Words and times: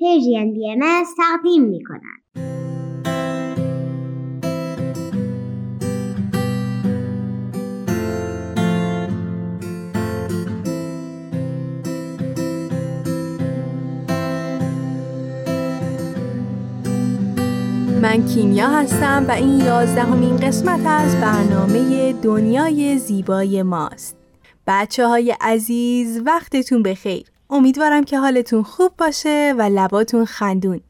پیجین 0.00 0.52
بی 0.52 0.70
ام 0.70 1.04
تقدیم 1.16 1.62
می 1.62 1.84
کنند. 1.84 2.20
من 18.02 18.26
کیمیا 18.26 18.68
هستم 18.68 19.24
و 19.28 19.30
این 19.30 19.60
یازدهمین 19.60 20.36
قسمت 20.36 20.86
از 20.86 21.16
برنامه 21.16 22.12
دنیای 22.12 22.98
زیبای 22.98 23.62
ماست. 23.62 24.16
بچه 24.66 25.06
های 25.06 25.36
عزیز 25.40 26.22
وقتتون 26.26 26.82
بخیر. 26.82 27.29
امیدوارم 27.50 28.04
که 28.04 28.18
حالتون 28.18 28.62
خوب 28.62 28.90
باشه 28.98 29.54
و 29.58 29.62
لباتون 29.62 30.24
خندون. 30.24 30.80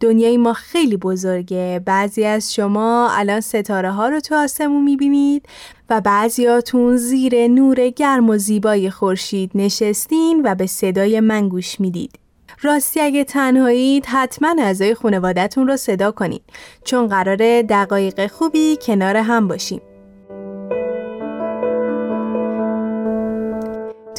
دنیای 0.00 0.36
ما 0.36 0.52
خیلی 0.52 0.96
بزرگه. 0.96 1.82
بعضی 1.84 2.24
از 2.24 2.54
شما 2.54 3.10
الان 3.12 3.40
ستاره 3.40 3.90
ها 3.90 4.08
رو 4.08 4.20
تو 4.20 4.34
آسمون 4.34 4.82
می‌بینید 4.82 5.46
و 5.90 6.00
بعضیاتون 6.00 6.96
زیر 6.96 7.48
نور 7.48 7.88
گرم 7.88 8.30
و 8.30 8.38
زیبای 8.38 8.90
خورشید 8.90 9.50
نشستین 9.54 10.42
و 10.44 10.54
به 10.54 10.66
صدای 10.66 11.20
من 11.20 11.48
گوش 11.48 11.80
می‌دید. 11.80 12.18
راستی 12.62 13.00
اگه 13.00 13.24
تنهایید 13.24 14.06
حتما 14.06 14.54
اعضای 14.58 14.94
خانوادتون 14.94 15.68
رو 15.68 15.76
صدا 15.76 16.10
کنید 16.10 16.42
چون 16.84 17.06
قراره 17.06 17.62
دقایق 17.62 18.26
خوبی 18.26 18.78
کنار 18.82 19.16
هم 19.16 19.48
باشیم. 19.48 19.80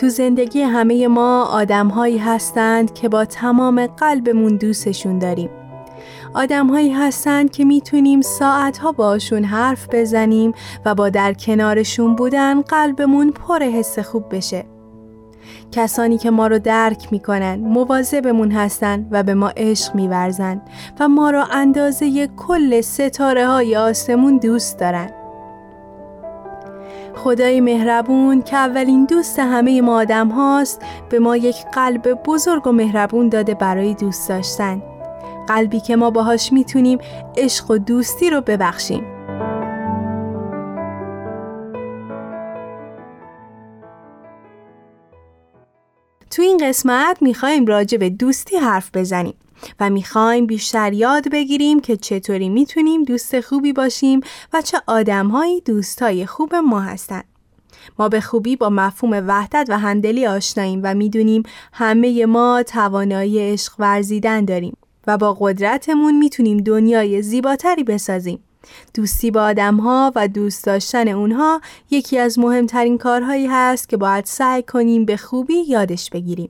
تو 0.04 0.10
زندگی 0.10 0.62
همه 0.62 1.08
ما 1.08 1.46
آدم 1.46 1.88
هایی 1.88 2.18
هستند 2.18 2.94
که 2.94 3.10
با 3.10 3.26
تمام 3.26 3.88
قلبمون 3.88 4.58
دوستشون 4.58 5.20
داریم. 5.20 5.50
آدم 6.34 6.68
هایی 6.68 6.92
هستند 6.92 7.52
که 7.52 7.66
می‌تونیم 7.66 8.22
ساعت 8.22 8.78
ها 8.78 8.92
باشون 8.92 9.44
حرف 9.44 9.88
بزنیم 9.92 10.54
و 10.86 10.96
با 10.96 11.10
در 11.10 11.34
کنارشون 11.34 12.16
بودن 12.16 12.62
قلبمون 12.62 13.32
پر 13.32 13.64
حس 13.64 14.00
خوب 14.00 14.36
بشه. 14.36 14.66
کسانی 15.72 16.18
که 16.18 16.32
ما 16.32 16.48
رو 16.48 16.60
درک 16.60 17.08
می‌کنن 17.12 17.56
مواظبمون 17.56 18.52
هستن 18.52 19.08
و 19.12 19.24
به 19.24 19.34
ما 19.34 19.52
عشق 19.58 19.96
میورزن 19.96 20.62
و 21.00 21.08
ما 21.08 21.30
رو 21.30 21.44
اندازه 21.52 22.28
کل 22.28 22.82
ستاره 22.82 23.48
های 23.48 23.76
آسمون 23.76 24.38
دوست 24.38 24.80
دارن 24.80 25.23
خدای 27.16 27.62
مهربون 27.62 28.42
که 28.42 28.56
اولین 28.56 29.06
دوست 29.06 29.40
همه 29.40 29.82
ما 29.82 30.02
آدم 30.02 30.28
هاست 30.28 30.82
به 31.10 31.20
ما 31.20 31.38
یک 31.38 31.56
قلب 31.74 32.14
بزرگ 32.14 32.68
و 32.68 32.72
مهربون 32.72 33.30
داده 33.30 33.54
برای 33.54 33.94
دوست 33.94 34.30
داشتن. 34.30 34.82
قلبی 35.48 35.80
که 35.80 35.96
ما 35.96 36.10
باهاش 36.10 36.54
می‌تونیم 36.54 37.00
عشق 37.38 37.72
و 37.72 37.78
دوستی 37.78 38.30
رو 38.30 38.42
ببخشیم. 38.42 39.06
تو 46.32 46.42
این 46.42 46.58
قسمت 46.58 47.18
می‌خوایم 47.22 47.66
راجع 47.66 47.98
به 47.98 48.10
دوستی 48.10 48.58
حرف 48.58 48.90
بزنیم. 48.94 49.36
و 49.80 49.90
می‌خوایم 49.90 50.46
بیشتر 50.46 50.94
یاد 50.94 51.32
بگیریم 51.32 51.80
که 51.80 51.98
چطوری 51.98 52.50
می‌تونیم 52.50 53.04
دوست 53.04 53.42
خوبی 53.42 53.74
باشیم 53.74 54.22
و 54.54 54.62
چه 54.62 54.82
آدمهایی 54.88 55.62
دوستای 55.62 56.26
خوب 56.26 56.56
ما 56.56 56.80
هستند. 56.80 57.26
ما 58.00 58.10
به 58.10 58.22
خوبی 58.22 58.56
با 58.56 58.70
مفهوم 58.70 59.24
وحدت 59.28 59.66
و 59.70 59.80
همدلی 59.80 60.26
آشناییم 60.28 60.80
و 60.84 60.94
می‌دونیم 60.94 61.44
همه 61.74 62.26
ما 62.26 62.64
توانایی 62.68 63.40
عشق 63.40 63.74
ورزیدن 63.80 64.46
داریم 64.46 64.78
و 65.08 65.18
با 65.18 65.38
قدرتمون 65.40 66.18
می‌تونیم 66.18 66.58
دنیای 66.58 67.22
زیباتری 67.22 67.84
بسازیم. 67.84 68.40
دوستی 68.94 69.32
با 69.32 69.44
آدم 69.44 69.78
ها 69.78 70.12
و 70.16 70.28
دوست 70.28 70.66
داشتن 70.66 71.08
اونها 71.08 71.62
یکی 71.92 72.18
از 72.18 72.40
مهمترین 72.40 72.98
کارهایی 72.98 73.48
هست 73.48 73.90
که 73.90 73.98
باید 73.98 74.26
سعی 74.26 74.64
کنیم 74.64 75.06
به 75.06 75.18
خوبی 75.18 75.56
یادش 75.68 76.10
بگیریم. 76.10 76.50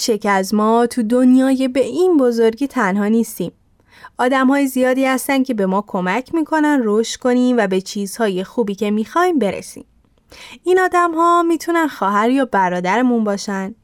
هیچ 0.00 0.26
از 0.26 0.54
ما 0.54 0.86
تو 0.86 1.02
دنیای 1.02 1.68
به 1.68 1.80
این 1.80 2.16
بزرگی 2.16 2.66
تنها 2.66 3.06
نیستیم. 3.06 3.52
آدم 4.18 4.46
های 4.46 4.66
زیادی 4.66 5.04
هستن 5.04 5.42
که 5.42 5.54
به 5.54 5.66
ما 5.66 5.84
کمک 5.86 6.34
می‌کنن 6.34 6.80
رشد 6.84 7.20
کنیم 7.20 7.56
و 7.58 7.66
به 7.66 7.80
چیزهای 7.80 8.44
خوبی 8.44 8.74
که 8.74 8.90
می‌خوایم 8.90 9.38
برسیم. 9.38 9.84
این 10.64 10.80
آدم 10.80 11.14
ها 11.14 11.42
می‌تونن 11.42 11.86
خواهر 11.88 12.30
یا 12.30 12.44
برادرمون 12.44 13.24
باشن، 13.24 13.74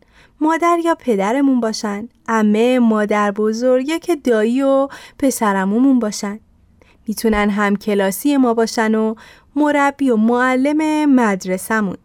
مادر 0.41 0.79
یا 0.85 0.95
پدرمون 0.95 1.61
باشن، 1.61 2.09
امه، 2.29 2.79
مادر 2.79 3.31
بزرگ 3.31 3.99
که 3.99 4.17
دایی 4.17 4.63
و 4.63 4.89
پسرمومون 5.19 5.99
باشن. 5.99 6.41
می‌تونن 7.09 7.51
هم 7.51 7.77
کلاسی 7.77 8.37
ما 8.37 8.55
باشن 8.55 8.95
و 8.95 9.15
مربی 9.57 10.11
و 10.11 10.17
معلم 10.17 11.11
مدرسمون. 11.15 11.97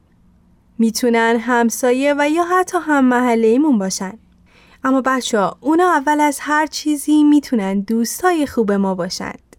می‌تونن 0.81 1.37
همسایه 1.39 2.15
و 2.17 2.29
یا 2.29 2.43
حتی 2.43 2.77
هم 2.81 3.05
محله 3.05 3.47
ایمون 3.47 3.77
باشن. 3.77 4.13
اما 4.83 5.01
بچه 5.01 5.39
ها 5.39 5.57
اونا 5.59 5.89
اول 5.89 6.19
از 6.19 6.37
هر 6.41 6.65
چیزی 6.65 7.23
می‌تونن 7.23 7.79
دوستای 7.79 8.47
خوب 8.47 8.71
ما 8.71 8.95
باشند. 8.95 9.55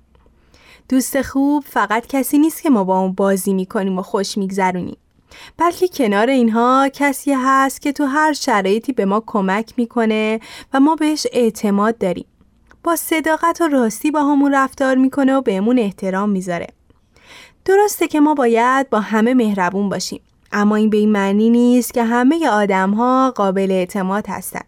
دوست 0.89 1.23
خوب 1.23 1.65
فقط 1.67 2.07
کسی 2.07 2.39
نیست 2.39 2.63
که 2.63 2.71
ما 2.71 2.85
با 2.85 2.99
اون 2.99 3.13
بازی 3.13 3.53
می‌کنیم 3.53 3.99
و 3.99 4.03
خوش 4.03 4.39
میگذرونیم. 4.39 4.97
بلکه 5.57 5.89
کنار 5.89 6.31
اینها 6.31 6.89
کسی 6.93 7.33
هست 7.33 7.83
که 7.83 7.93
تو 7.93 8.05
هر 8.05 8.33
شرایطی 8.33 8.93
به 8.93 9.05
ما 9.05 9.23
کمک 9.27 9.73
می‌کنه 9.77 10.41
و 10.73 10.81
ما 10.81 10.95
بهش 10.95 11.27
اعتماد 11.33 11.99
داریم. 11.99 12.27
با 12.85 12.97
صداقت 12.97 13.61
و 13.61 13.69
راستی 13.69 14.11
با 14.11 14.23
همون 14.23 14.55
رفتار 14.55 14.95
می‌کنه 14.97 15.35
و 15.35 15.41
بهمون 15.41 15.79
احترام 15.79 16.31
می‌ذاره. 16.31 16.67
درسته 17.65 18.09
که 18.09 18.21
ما 18.21 18.35
باید 18.35 18.91
با 18.91 19.01
همه 19.01 19.35
مهربون 19.35 19.89
باشیم. 19.89 20.21
اما 20.53 20.77
این 20.77 20.91
به 20.91 20.97
این 20.97 21.13
معنی 21.13 21.51
نیست 21.51 21.95
که 21.95 22.05
همه 22.05 22.49
آدم 22.49 22.91
ها 22.91 23.33
قابل 23.37 23.71
اعتماد 23.71 24.27
هستند. 24.29 24.67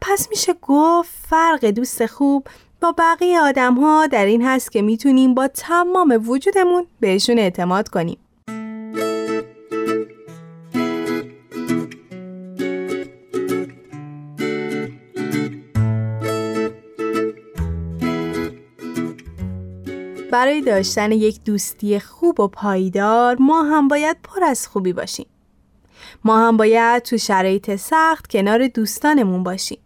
پس 0.00 0.28
میشه 0.30 0.54
گفت 0.62 1.10
فرق 1.28 1.64
دوست 1.64 2.06
خوب 2.06 2.46
با 2.80 2.94
بقیه 2.98 3.40
آدم 3.40 3.74
ها 3.74 4.06
در 4.06 4.26
این 4.26 4.42
هست 4.42 4.72
که 4.72 4.82
می‌تونیم 4.82 5.34
با 5.34 5.48
تمام 5.48 6.22
وجودمون 6.26 6.86
بهشون 7.00 7.38
اعتماد 7.38 7.88
کنیم. 7.88 8.18
برای 20.30 20.60
داشتن 20.60 21.12
یک 21.12 21.44
دوستی 21.44 22.00
خوب 22.00 22.40
و 22.40 22.48
پایدار 22.48 23.36
ما 23.40 23.62
هم 23.62 23.88
باید 23.88 24.16
پر 24.22 24.44
از 24.44 24.68
خوبی 24.68 24.92
باشیم. 24.92 25.26
ما 26.24 26.48
هم 26.48 26.56
باید 26.56 27.02
تو 27.02 27.18
شرایط 27.18 27.76
سخت 27.76 28.26
کنار 28.26 28.66
دوستانمون 28.66 29.42
باشیم. 29.42 29.78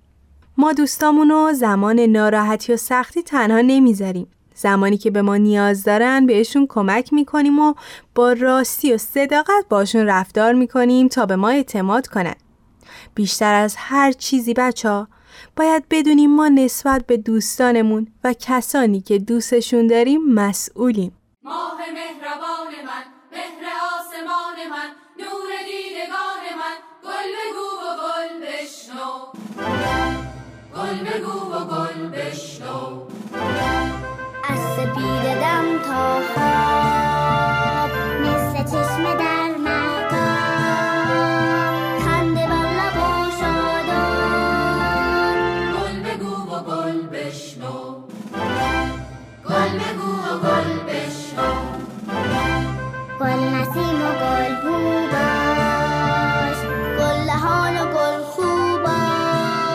ما 0.56 0.72
دوستامون 0.72 1.30
رو 1.30 1.52
زمان 1.52 2.00
ناراحتی 2.00 2.72
و 2.72 2.76
سختی 2.76 3.22
تنها 3.22 3.60
نمی‌ذاریم. 3.60 4.26
زمانی 4.54 4.96
که 4.96 5.10
به 5.10 5.22
ما 5.22 5.36
نیاز 5.36 5.84
دارن 5.84 6.26
بهشون 6.26 6.66
کمک 6.68 7.12
می‌کنیم 7.12 7.58
و 7.58 7.74
با 8.14 8.32
راستی 8.32 8.92
و 8.92 8.98
صداقت 8.98 9.64
باشون 9.68 10.06
رفتار 10.06 10.52
می‌کنیم 10.52 11.08
تا 11.08 11.26
به 11.26 11.36
ما 11.36 11.48
اعتماد 11.48 12.06
کنن. 12.06 12.34
بیشتر 13.14 13.54
از 13.54 13.74
هر 13.78 14.12
چیزی 14.12 14.54
بچه 14.54 15.06
باید 15.56 15.84
بدونیم 15.90 16.30
ما 16.30 16.48
نسبت 16.48 17.06
به 17.06 17.16
دوستانمون 17.16 18.06
و 18.24 18.34
کسانی 18.40 19.00
که 19.00 19.18
دوستشون 19.18 19.86
داریم 19.86 20.34
مسئولیم. 20.34 21.12
ماه 21.42 21.78
مهربان 21.78 22.72
من 22.86 23.04
مهر 23.32 23.62
آسمان 23.94 24.58
من 24.70 24.90
نور 25.18 25.50
دیدگان 25.66 26.44
من. 26.60 26.76
گل 27.04 27.30
بگو 27.38 27.68
و 27.82 27.86
گل 28.02 28.32
بشنو. 28.46 29.12
گل 30.76 30.98
بگو 31.04 31.38
و 31.54 31.56
گل 31.64 32.08
بشنو. 32.08 32.78
از 34.48 34.58
سپید 34.76 35.24
دم 35.40 35.66
تا 35.86 36.20
خواب 36.34 37.90
مثل 38.20 38.64
چشم 38.64 39.04
و 54.02 54.04
گل 54.22 54.54
بوباش 54.62 55.80
گل 56.98 57.18
دهان 57.26 57.76
گل 57.94 58.16
خوباش 58.32 59.68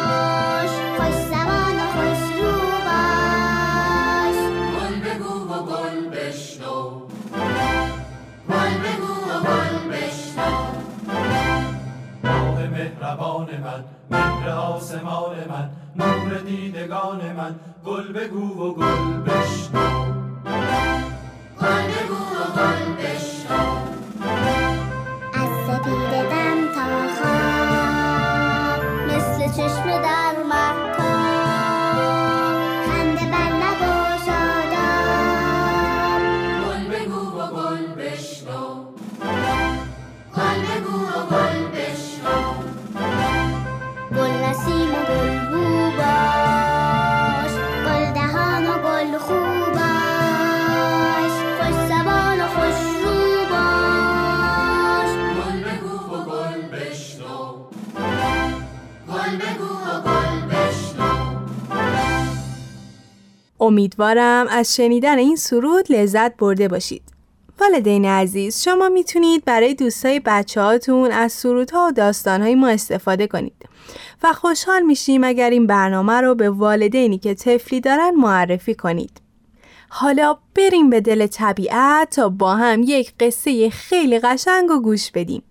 خویش 0.98 1.20
زبان 1.32 1.78
و 1.80 1.86
خوش 1.96 2.24
گل 4.76 4.96
بگو 5.00 5.36
گل 5.70 5.98
بشنو. 6.10 6.78
گل 8.50 8.74
بگو 8.84 9.14
گل 9.48 9.76
بشنو. 9.92 10.52
ماه 12.24 12.58
مهربان 12.68 13.50
من 13.64 13.82
مهر 14.12 14.50
آسمان 14.50 15.36
من 15.50 15.70
نور 15.96 16.32
دیدگان 16.46 17.22
من 17.34 17.56
گل 17.86 18.14
بگو 18.14 18.46
و 18.64 18.74
گل 18.74 19.22
بشنو. 19.26 19.88
گل 21.62 21.86
بگو 21.94 22.22
و 22.36 22.44
گل 22.58 22.82
بشنو. 22.98 23.97
از 25.34 25.50
سپید 25.68 26.12
دم 26.32 26.60
تا 26.76 26.86
خواب 26.86 27.07
امیدوارم 63.78 64.48
از 64.50 64.76
شنیدن 64.76 65.18
این 65.18 65.36
سرود 65.36 65.92
لذت 65.92 66.38
برده 66.38 66.68
باشید. 66.68 67.02
والدین 67.60 68.06
عزیز 68.06 68.64
شما 68.64 68.90
می‌تونید 68.90 69.46
برای 69.46 69.74
دوستای 69.74 70.22
بچه 70.26 70.62
هاتون 70.62 71.12
از 71.12 71.32
سرودها 71.32 71.88
و 71.88 71.92
داستانهای 71.92 72.56
ما 72.56 72.68
استفاده 72.68 73.28
کنید 73.28 73.70
و 74.24 74.34
خوشحال 74.34 74.82
میشیم 74.82 75.24
اگر 75.24 75.50
این 75.50 75.68
برنامه 75.68 76.22
رو 76.22 76.36
به 76.36 76.50
والدینی 76.50 77.18
که 77.18 77.34
طفلی 77.34 77.82
دارن 77.82 78.12
معرفی 78.16 78.76
کنید. 78.76 79.22
حالا 79.90 80.38
بریم 80.56 80.90
به 80.90 81.02
دل 81.02 81.28
طبیعت 81.28 82.10
تا 82.10 82.30
با 82.30 82.56
هم 82.56 82.82
یک 82.84 83.14
قصه 83.20 83.70
خیلی 83.70 84.20
قشنگ 84.20 84.72
و 84.72 84.80
گوش 84.82 85.12
بدیم. 85.12 85.44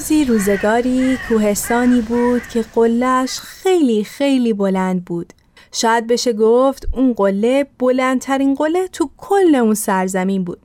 روزی 0.00 0.24
روزگاری 0.24 1.18
کوهستانی 1.28 2.00
بود 2.00 2.42
که 2.52 2.64
قلش 2.74 3.38
خیلی 3.40 4.04
خیلی 4.04 4.52
بلند 4.52 5.04
بود. 5.04 5.32
شاید 5.72 6.06
بشه 6.06 6.32
گفت 6.32 6.88
اون 6.96 7.12
قله 7.12 7.66
بلندترین 7.78 8.54
قله 8.54 8.88
تو 8.88 9.10
کل 9.16 9.54
اون 9.54 9.74
سرزمین 9.74 10.44
بود. 10.44 10.60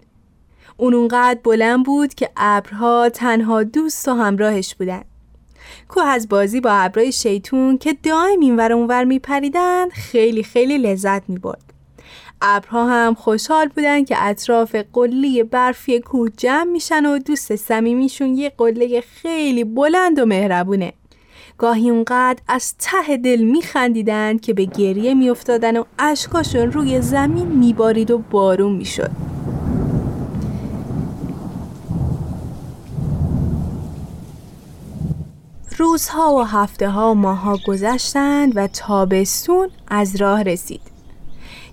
اون 0.77 0.93
اونقدر 0.93 1.39
بلند 1.43 1.85
بود 1.85 2.13
که 2.13 2.29
ابرها 2.37 3.09
تنها 3.09 3.63
دوست 3.63 4.07
و 4.07 4.13
همراهش 4.13 4.75
بودن. 4.75 5.03
کوه 5.88 6.05
از 6.05 6.29
بازی 6.29 6.61
با 6.61 6.71
ابرهای 6.71 7.11
شیطون 7.11 7.77
که 7.77 7.97
دائم 8.03 8.39
اینور 8.39 8.73
اونور 8.73 9.03
میپریدن 9.03 9.89
خیلی 9.89 10.43
خیلی 10.43 10.77
لذت 10.77 11.29
می‌برد. 11.29 11.64
ابرها 12.41 12.89
هم 12.89 13.13
خوشحال 13.13 13.67
بودن 13.67 14.03
که 14.03 14.15
اطراف 14.19 14.75
قله 14.93 15.43
برفی 15.43 15.99
کوه 15.99 16.29
جمع 16.37 16.71
میشن 16.71 17.05
و 17.05 17.19
دوست 17.19 17.55
صمیمیشون 17.55 18.35
یه 18.35 18.51
قله 18.57 19.01
خیلی 19.01 19.63
بلند 19.63 20.19
و 20.19 20.25
مهربونه. 20.25 20.93
گاهی 21.57 21.89
اونقدر 21.89 22.39
از 22.47 22.75
ته 22.79 23.17
دل 23.17 23.41
میخندیدن 23.41 24.37
که 24.37 24.53
به 24.53 24.65
گریه 24.65 25.13
میافتادن 25.13 25.77
و 25.77 25.83
اشکاشون 25.99 26.71
روی 26.71 27.01
زمین 27.01 27.47
میبارید 27.47 28.11
و 28.11 28.17
بارون 28.17 28.71
می‌شد. 28.75 29.11
روزها 35.77 36.35
و 36.35 36.43
هفته 36.43 36.89
ها 36.89 37.11
و 37.11 37.15
ماها 37.15 37.59
گذشتند 37.67 38.51
و 38.55 38.67
تابستون 38.67 39.69
از 39.88 40.15
راه 40.15 40.43
رسید. 40.43 40.94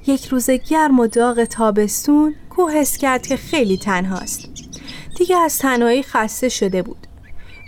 یک 0.06 0.26
روز 0.26 0.50
گرم 0.50 1.00
و 1.00 1.06
داغ 1.06 1.44
تابستون 1.44 2.34
کوه 2.50 2.72
حس 2.72 2.96
کرد 2.96 3.26
که 3.26 3.36
خیلی 3.36 3.76
تنهاست. 3.76 4.48
دیگه 5.18 5.36
از 5.36 5.58
تنهایی 5.58 6.02
خسته 6.02 6.48
شده 6.48 6.82
بود. 6.82 7.06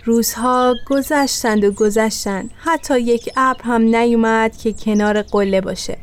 روزها 0.05 0.73
گذشتند 0.87 1.63
و 1.63 1.71
گذشتند 1.71 2.51
حتی 2.57 2.99
یک 2.99 3.29
ابر 3.37 3.63
هم 3.63 3.81
نیومد 3.81 4.57
که 4.57 4.73
کنار 4.73 5.21
قله 5.21 5.61
باشه. 5.61 5.97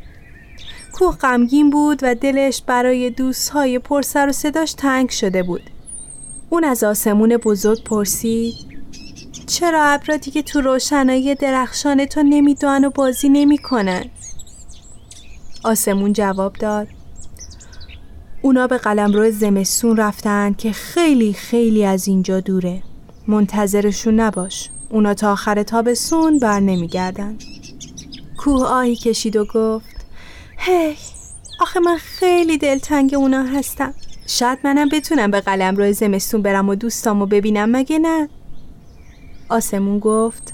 کوه 0.93 1.17
غمگین 1.17 1.69
بود 1.69 1.99
و 2.01 2.15
دلش 2.15 2.61
برای 2.67 3.09
دوستهای 3.09 3.79
پرسر 3.79 4.29
و 4.29 4.31
صداش 4.31 4.73
تنگ 4.73 5.09
شده 5.09 5.43
بود. 5.43 5.69
اون 6.49 6.63
از 6.63 6.83
آسمون 6.83 7.37
بزرگ 7.37 7.83
پرسید 7.83 8.53
چرا 9.47 9.83
ابرا 9.83 10.17
دیگه 10.17 10.41
تو 10.41 10.61
روشنایی 10.61 11.35
درخشان 11.35 12.05
تو 12.05 12.23
نمیدوان 12.23 12.85
و 12.85 12.89
بازی 12.89 13.29
نمی‌کنن؟ 13.29 14.05
آسمون 15.63 16.13
جواب 16.13 16.53
داد. 16.53 16.87
اونا 18.41 18.67
به 18.67 18.77
قلمرو 18.77 19.31
زمستون 19.31 19.97
رفتن 19.97 20.53
که 20.53 20.71
خیلی 20.71 21.33
خیلی 21.33 21.85
از 21.85 22.07
اینجا 22.07 22.39
دوره. 22.39 22.83
منتظرشون 23.27 24.19
نباش. 24.19 24.69
اونا 24.89 25.13
تا 25.13 25.31
آخر 25.31 25.63
تابستون 25.63 26.39
بر 26.39 26.59
نمیگردن. 26.59 27.37
کوه 28.37 28.65
آهی 28.65 28.95
کشید 28.95 29.35
و 29.35 29.45
گفت 29.45 30.05
هی 30.57 30.95
آخه 31.61 31.79
من 31.79 31.97
خیلی 31.97 32.57
دلتنگ 32.57 33.13
اونا 33.13 33.43
هستم. 33.43 33.93
شاید 34.27 34.59
منم 34.63 34.89
بتونم 34.89 35.31
به 35.31 35.41
قلمرو 35.41 35.91
زمستون 35.91 36.41
برم 36.41 36.69
و 36.69 36.75
دوستامو 36.75 37.25
ببینم 37.25 37.69
مگه 37.71 37.99
نه؟ 37.99 38.29
آسمون 39.49 39.99
گفت 39.99 40.53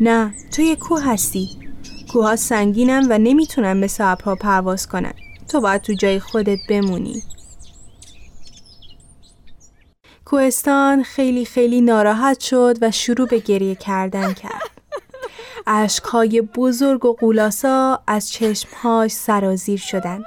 نه 0.00 0.34
تو 0.52 0.62
یه 0.62 0.76
کوه 0.76 1.04
هستی. 1.04 1.63
کوها 2.14 2.36
سنگینن 2.36 3.06
و 3.10 3.18
نمی‌تونن 3.18 3.72
مثل 3.72 4.04
ابرها 4.04 4.34
پرواز 4.34 4.88
کنن 4.88 5.14
تو 5.48 5.60
باید 5.60 5.82
تو 5.82 5.92
جای 5.92 6.20
خودت 6.20 6.58
بمونی 6.68 7.22
کوهستان 10.24 11.02
خیلی 11.02 11.44
خیلی 11.44 11.80
ناراحت 11.80 12.40
شد 12.40 12.78
و 12.80 12.90
شروع 12.90 13.28
به 13.28 13.38
گریه 13.38 13.74
کردن 13.74 14.32
کرد 14.32 14.70
اشکهای 15.66 16.40
بزرگ 16.40 17.04
و 17.04 17.12
قولاسا 17.12 18.00
از 18.06 18.32
چشمهاش 18.32 19.10
سرازیر 19.10 19.78
شدن 19.78 20.24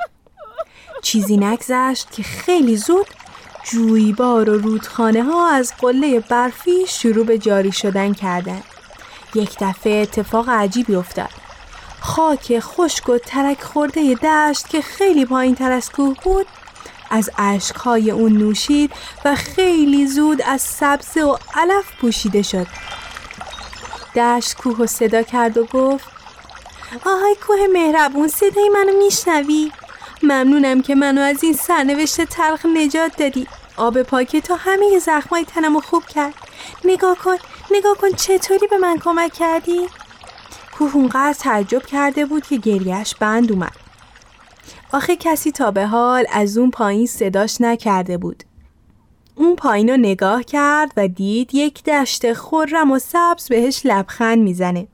چیزی 1.01 1.37
نگذشت 1.37 2.11
که 2.11 2.23
خیلی 2.23 2.77
زود 2.77 3.07
جویبار 3.63 4.49
و 4.49 4.57
رودخانه 4.57 5.23
ها 5.23 5.49
از 5.49 5.73
قله 5.81 6.19
برفی 6.19 6.85
شروع 6.87 7.25
به 7.25 7.37
جاری 7.37 7.71
شدن 7.71 8.13
کردند. 8.13 8.63
یک 9.35 9.57
دفعه 9.59 10.01
اتفاق 10.01 10.49
عجیبی 10.49 10.95
افتاد. 10.95 11.46
خاک 12.01 12.59
خشک 12.59 13.09
و 13.09 13.17
ترک 13.17 13.63
خورده 13.63 14.13
دشت 14.13 14.69
که 14.69 14.81
خیلی 14.81 15.25
پایین 15.25 15.55
تر 15.55 15.71
از 15.71 15.91
کوه 15.91 16.15
بود 16.23 16.47
از 17.09 17.29
اشکهای 17.37 18.11
اون 18.11 18.37
نوشید 18.37 18.91
و 19.25 19.35
خیلی 19.35 20.07
زود 20.07 20.41
از 20.41 20.61
سبزه 20.61 21.23
و 21.23 21.37
علف 21.55 21.85
پوشیده 22.01 22.41
شد. 22.41 22.67
دشت 24.15 24.57
کوه 24.57 24.77
و 24.77 24.87
صدا 24.87 25.23
کرد 25.23 25.57
و 25.57 25.65
گفت 25.65 26.05
آهای 27.05 27.35
کوه 27.47 27.57
مهربون 27.73 28.27
صدای 28.27 28.69
منو 28.69 28.97
میشنوی؟ 28.97 29.71
ممنونم 30.23 30.81
که 30.81 30.95
منو 30.95 31.21
از 31.21 31.43
این 31.43 31.53
سرنوشت 31.53 32.21
تلخ 32.21 32.65
نجات 32.65 33.17
دادی 33.17 33.47
آب 33.77 34.01
پاک 34.01 34.35
تو 34.37 34.55
همه 34.55 34.99
زخمای 34.99 35.45
تنمو 35.45 35.81
خوب 35.81 36.05
کرد 36.05 36.33
نگاه 36.85 37.17
کن 37.17 37.35
نگاه 37.71 37.97
کن 37.97 38.11
چطوری 38.11 38.67
به 38.67 38.77
من 38.77 38.99
کمک 38.99 39.33
کردی؟ 39.33 39.87
کوه 40.77 40.95
اونقدر 40.95 41.33
تعجب 41.39 41.85
کرده 41.85 42.25
بود 42.25 42.43
که 42.43 42.57
گریهش 42.57 43.15
بند 43.15 43.51
اومد. 43.51 43.75
آخه 44.93 45.15
کسی 45.15 45.51
تا 45.51 45.71
به 45.71 45.85
حال 45.85 46.25
از 46.33 46.57
اون 46.57 46.71
پایین 46.71 47.05
صداش 47.05 47.61
نکرده 47.61 48.17
بود. 48.17 48.43
اون 49.35 49.55
پایین 49.55 49.89
رو 49.89 49.97
نگاه 49.97 50.43
کرد 50.43 50.91
و 50.97 51.07
دید 51.07 51.55
یک 51.55 51.83
دشت 51.83 52.33
خرم 52.33 52.91
و 52.91 52.99
سبز 52.99 53.47
بهش 53.47 53.81
لبخند 53.85 54.37
می‌زنه. 54.37 54.87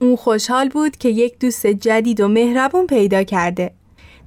اون 0.00 0.16
خوشحال 0.16 0.68
بود 0.68 0.96
که 0.96 1.08
یک 1.08 1.38
دوست 1.38 1.66
جدید 1.66 2.20
و 2.20 2.28
مهربون 2.28 2.86
پیدا 2.86 3.22
کرده. 3.22 3.72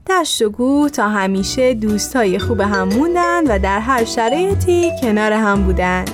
دشت 0.08 0.42
و 0.42 0.50
گوه 0.50 0.90
تا 0.90 1.10
همیشه 1.10 1.74
دوستای 1.74 2.40
خوب 2.40 2.60
هم 2.60 2.88
موندن 2.88 3.44
و 3.48 3.60
در 3.60 3.80
هر 3.80 4.06
شرایطی 4.06 4.92
کنار 5.02 5.34
هم 5.34 5.64
بودن. 5.64 6.06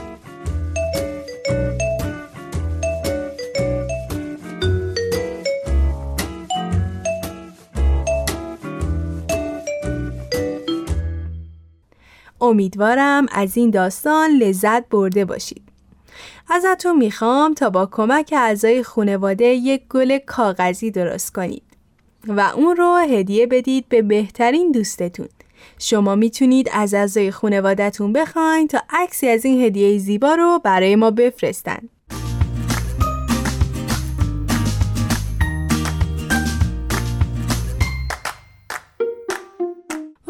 امیدوارم 12.45 13.25
از 13.31 13.57
این 13.57 13.69
داستان 13.69 14.31
لذت 14.31 14.89
برده 14.89 15.25
باشید 15.25 15.61
ازتون 16.49 16.97
می‌خوام 16.97 17.53
تا 17.53 17.69
با 17.69 17.85
کمک 17.85 18.33
اعضای 18.37 18.83
خانواده 18.83 19.45
یک 19.45 19.81
گل 19.89 20.17
کاغذی 20.17 20.91
درست 20.91 21.33
کنید 21.33 21.63
و 22.27 22.51
اون 22.55 22.75
رو 22.75 22.95
هدیه 22.95 23.47
بدید 23.47 23.89
به 23.89 24.01
بهترین 24.01 24.71
دوستتون. 24.71 25.27
شما 25.79 26.15
می‌تونید 26.15 26.69
از 26.73 26.93
اعضای 26.93 27.31
خانوادهتون 27.31 28.13
بخواین 28.13 28.67
تا 28.67 28.79
عکسی 28.89 29.27
از 29.27 29.45
این 29.45 29.61
هدیه 29.61 29.97
زیبا 29.97 30.35
رو 30.35 30.59
برای 30.63 30.95
ما 30.95 31.11
بفرستن. 31.11 31.89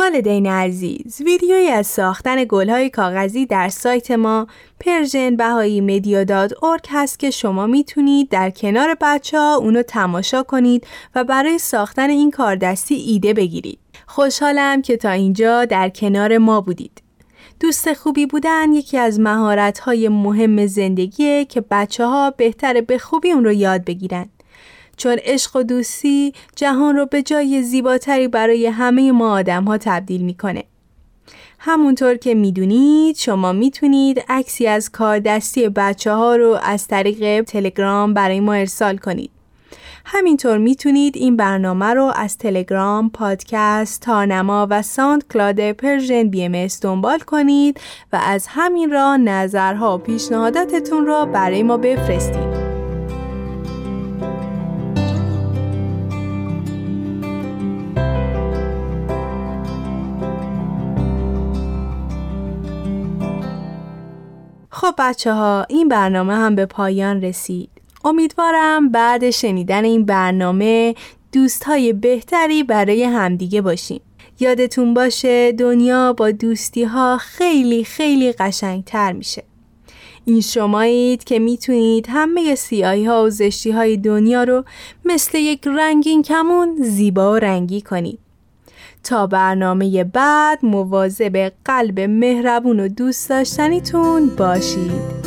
والدین 0.05 0.47
عزیز 0.47 1.21
ویدیویی 1.21 1.67
از 1.67 1.87
ساختن 1.87 2.45
گلهای 2.49 2.89
کاغذی 2.89 3.45
در 3.45 3.69
سایت 3.69 4.11
ما 4.11 4.47
Persian 4.79 5.35
Bahá'í 5.35 5.81
Media 5.81 6.23
dot 6.23 6.53
هست 6.89 7.19
که 7.19 7.31
شما 7.31 7.67
می‌تونید 7.67 8.29
در 8.29 8.49
کنار 8.49 8.97
بچه 9.01 9.37
ها 9.39 9.55
اونو 9.55 9.81
تماشا 9.81 10.43
کنید 10.43 10.87
و 11.15 11.23
برای 11.23 11.57
ساختن 11.57 12.09
این 12.09 12.31
کاردستی 12.31 12.95
ایده 12.95 13.33
بگیرید. 13.33 13.79
خوشحالم 14.07 14.81
که 14.81 14.97
تا 14.97 15.09
اینجا 15.09 15.65
در 15.65 15.89
کنار 15.89 16.37
ما 16.37 16.61
بودید. 16.61 17.01
دوست 17.59 17.93
خوبی 17.93 18.25
بودن 18.25 18.73
یکی 18.73 18.97
از 18.97 19.19
مهارت 19.19 19.87
مهم 19.87 20.65
زندگیه 20.65 21.45
که 21.45 21.61
بچه 21.71 22.05
ها 22.05 22.31
بهتره 22.31 22.81
به 22.81 22.97
خوبی 22.97 23.31
اون 23.31 23.43
رو 23.45 23.51
یاد 23.51 23.85
بگیرن. 23.85 24.29
چون 24.97 25.17
عشق 25.23 25.55
و 25.55 25.63
دوستی 25.63 26.33
جهان 26.55 26.95
رو 26.95 27.05
به 27.05 27.21
جای 27.21 27.63
زیباتری 27.63 28.27
برای 28.27 28.67
همه 28.67 29.11
ما 29.11 29.33
آدم 29.33 29.63
ها 29.63 29.77
تبدیل 29.77 30.21
می‌کنه. 30.21 30.63
همونطور 31.59 32.15
که 32.15 32.35
می‌دونید 32.35 33.15
شما 33.15 33.51
می‌تونید 33.51 34.23
عکسی 34.29 34.67
از 34.67 34.91
کار 34.91 35.19
دستی 35.19 35.69
بچه 35.69 36.11
ها 36.11 36.35
رو 36.35 36.59
از 36.63 36.87
طریق 36.87 37.41
تلگرام 37.41 38.13
برای 38.13 38.39
ما 38.39 38.53
ارسال 38.53 38.97
کنید. 38.97 39.31
همینطور 40.05 40.57
می‌تونید 40.57 41.17
این 41.17 41.37
برنامه 41.37 41.85
رو 41.85 42.13
از 42.15 42.37
تلگرام، 42.37 43.09
پادکست، 43.09 44.01
تارنما 44.01 44.67
و 44.69 44.81
SoundCloud 44.81 45.71
Persian 45.71 46.23
BM 46.23 46.67
دنبال 46.81 47.19
کنید 47.19 47.79
و 48.13 48.19
از 48.23 48.47
همین 48.49 48.91
راه 48.91 49.17
نظرها 49.17 49.95
و 49.95 49.97
پیشنهاداتتون 49.97 51.05
را 51.05 51.25
برای 51.25 51.63
ما 51.63 51.77
بفرستید. 51.77 52.64
خب 64.77 64.93
بچه 64.97 65.33
ها 65.33 65.65
این 65.69 65.87
برنامه 65.87 66.33
هم 66.33 66.55
به 66.55 66.65
پایان 66.65 67.21
رسید. 67.21 67.69
امیدوارم 68.05 68.89
بعد 68.89 69.29
شنیدن 69.29 69.85
این 69.85 70.05
برنامه 70.05 70.95
دوست 71.31 71.63
های 71.63 71.93
بهتری 71.93 72.63
برای 72.63 73.03
همدیگه 73.03 73.61
باشیم. 73.61 74.01
یادتون 74.39 74.93
باشه 74.93 75.51
دنیا 75.51 76.13
با 76.13 76.31
دوستی 76.31 76.83
ها 76.83 77.17
خیلی 77.17 77.83
خیلی 77.83 78.31
قشنگتر 78.31 79.13
میشه. 79.13 79.43
این 80.25 80.41
شمایید 80.41 81.23
که 81.23 81.39
می‌تونید 81.39 82.07
همه 82.09 82.55
سیاهی 82.55 83.05
ها 83.05 83.23
و 83.23 83.29
زشتی 83.29 83.71
های 83.71 83.97
دنیا 83.97 84.43
رو 84.43 84.63
مثل 85.05 85.37
یک 85.37 85.67
رنگین 85.67 86.21
کمون 86.21 86.75
زیبا 86.81 87.31
و 87.31 87.35
رنگی 87.35 87.81
کنید. 87.81 88.24
تا 89.05 89.27
برنامه 89.27 90.03
بعد 90.03 90.65
مواظب 90.65 91.51
قلب 91.65 91.99
مهربون 91.99 92.79
و 92.79 92.87
دوست 92.87 93.29
داشتنیتون 93.29 94.29
باشید. 94.37 95.25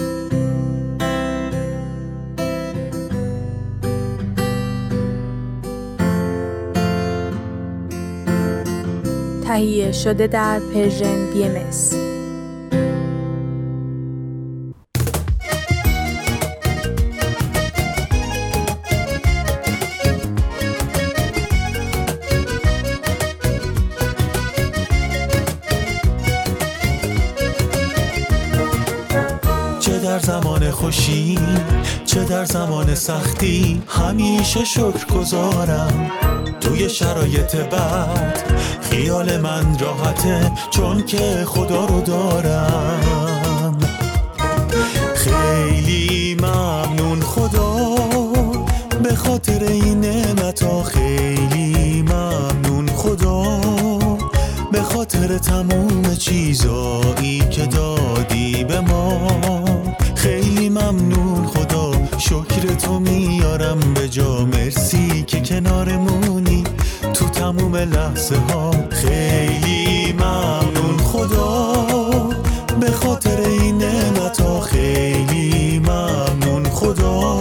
تهیه 9.47 9.93
شده 9.93 10.27
در 10.27 10.61
پرژن 10.75 11.33
بی 11.33 11.45
ام 11.45 11.71
خوشی 30.71 31.39
چه 32.05 32.25
در 32.25 32.45
زمان 32.45 32.95
سختی 32.95 33.83
همیشه 33.89 34.65
شکر 34.65 35.05
گذارم 35.15 36.11
توی 36.61 36.89
شرایط 36.89 37.57
بد 37.57 38.39
خیال 38.91 39.37
من 39.37 39.79
راحته 39.79 40.53
چون 40.71 41.07
که 41.07 41.45
خدا 41.47 41.85
رو 41.85 42.01
دارم. 42.01 43.79
خیلی 45.15 46.37
ممنون 46.41 47.21
خدا 47.21 47.95
به 49.03 49.15
خاطر 49.15 49.65
این 49.65 50.01
نعمتا 50.01 50.83
خیلی 50.83 52.03
ممنون 52.03 52.89
خدا 52.89 53.61
به 54.73 54.83
خاطر 54.83 55.39
تموم 55.39 56.15
چیزایی 56.15 57.39
که 57.51 57.67
دادی 57.67 58.65
به 58.65 58.81
ما. 58.81 59.78
ممنون 60.99 61.47
خدا 61.47 61.93
شکر 62.19 62.75
تو 62.75 63.01
میارم 63.01 63.81
به 63.95 64.09
جا. 64.09 64.45
مرسی 64.45 65.23
که 65.23 65.41
کنارمونی 65.41 66.65
تو 67.15 67.29
تموم 67.29 67.77
لحظه 67.77 68.37
ها 68.37 68.71
خیلی 68.91 70.13
ممنون 70.13 70.99
خدا 71.05 71.73
به 72.81 72.91
خاطر 72.91 73.41
این 73.41 73.79
نعمت 73.79 74.41
خیلی 74.61 75.79
ممنون 75.79 76.65
خدا 76.65 77.39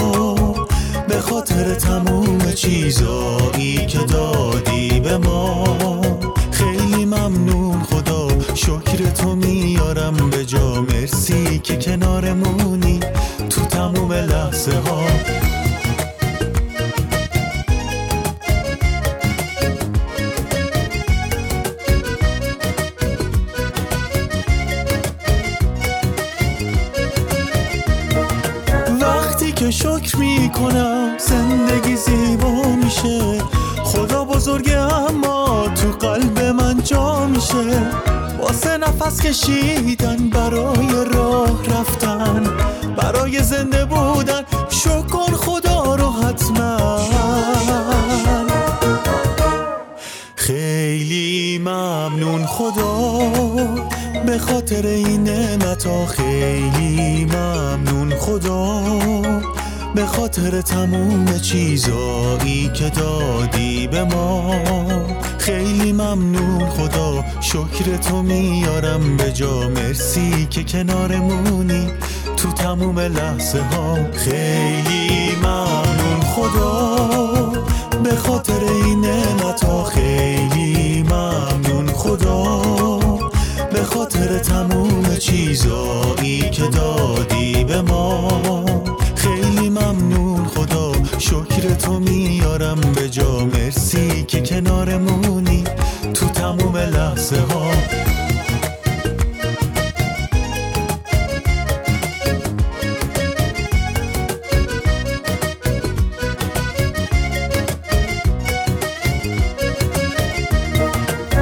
به 1.08 1.20
خاطر 1.20 1.74
تموم 1.76 2.52
چیزایی 2.52 3.86
که 3.86 4.00
دادی 4.00 5.00
به 5.00 5.18
ما. 5.18 5.64
خیلی 6.52 7.06
ممنون 7.06 7.84
خدا 7.84 8.28
شکر 8.56 9.10
تو 9.18 9.36
میارم 9.36 10.30
به 10.30 10.46
جا. 10.46 10.82
مرسی 10.82 11.60
که 11.60 11.78
تموم 11.78 12.67
لحظه 14.68 14.90
ها. 14.90 15.02
وقتی 29.02 29.52
که 29.52 29.72
شکر 29.72 30.18
می‌کنم 30.18 31.18
زندگی 31.18 31.96
زیبا 31.96 32.52
میشه. 32.84 33.38
خدا 33.84 34.26
بزرگه 34.26 34.80
اما 34.80 35.68
تو 35.76 36.08
قلب 36.08 36.40
من 36.40 36.84
جا 36.84 37.28
میشه. 37.28 38.07
واسه 38.48 38.78
نفس 38.78 39.22
کشیدن 39.22 40.30
برای 40.30 41.06
راه 41.14 41.66
رفتن 41.66 42.44
برای 42.98 43.44
زنده 43.44 43.86
بودن. 43.86 44.42
شکر 44.70 45.32
خدا 45.36 45.96
رو 45.96 46.12
حتما. 46.12 47.00
خیلی 50.36 51.58
ممنون 51.58 52.46
خدا 52.46 53.20
به 54.26 54.38
خاطر 54.38 54.88
این 54.88 55.24
نعمتا 55.24 56.06
خیلی 56.06 57.26
ممنون 57.26 58.16
خدا 58.16 58.82
به 59.96 60.06
خاطر 60.06 60.62
تموم 60.62 61.40
چیزایی 61.40 62.70
که 62.74 62.90
دادی 62.90 63.88
به 63.88 64.04
ما. 64.04 65.07
خیلی 65.48 65.94
ممنون 65.94 66.70
خدا 66.70 67.24
شکر 67.42 67.98
تو 67.98 68.22
میارم 68.22 69.18
به 69.18 69.32
جا. 69.32 69.70
مرسی 69.70 70.48
که 70.50 70.64
کنارمونی 70.64 71.88
تو 72.38 72.52
تموم 72.52 73.00
لحظه 73.00 73.62
ها. 73.62 73.98
خیلی 74.14 75.36
ممنون 75.36 76.22
خدا 76.36 77.08
به 78.04 78.16
خاطر 78.16 78.64
این 78.64 79.02
نعمتا 79.02 79.84
خیلی 79.84 81.04
ممنون 81.04 81.88
خدا 81.88 82.62
به 83.74 83.84
خاطر 83.84 84.40
تموم 84.40 85.16
چیزایی 85.16 86.50
که 86.50 86.64
دادی 86.64 87.64
به 87.64 87.82
ما. 87.82 88.67
شکر 91.20 91.74
تو 91.74 92.00
میارم 92.00 92.82
به 92.96 93.10
جا. 93.10 93.40
مرسی 93.46 94.24
که 94.24 94.42
کنارمونی 94.42 95.64
تو 96.14 96.28
تموم 96.30 96.78
لحظه 96.78 97.40
ها. 97.40 97.72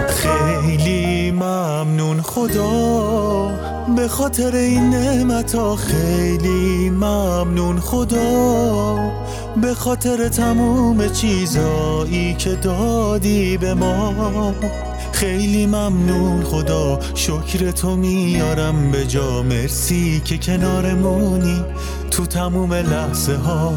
خیلی 0.07 1.31
ممنون 1.31 2.21
خدا 2.21 3.51
به 3.95 4.07
خاطر 4.07 4.55
این 4.55 4.89
نعمت 4.89 5.55
ها. 5.55 5.75
خیلی 5.75 6.89
ممنون 6.89 7.79
خدا 7.79 9.24
به 9.65 9.73
خاطر 9.73 10.27
تموم 10.27 11.07
چیزایی 11.09 12.33
که 12.33 12.49
دادی 12.49 13.57
به 13.57 13.73
ما. 13.73 14.53
خیلی 15.11 15.65
ممنون 15.65 16.43
خدا 16.43 16.99
شکر 17.15 17.71
تو 17.71 17.95
میارم 17.95 18.91
به 18.91 19.05
جا. 19.05 19.43
مرسی 19.43 20.21
که 20.25 20.37
کنارمونی 20.37 21.63
تو 22.11 22.25
تموم 22.25 22.73
لحظه 22.73 23.35
ها 23.35 23.73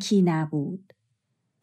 یکی 0.00 0.22
نبود 0.22 0.92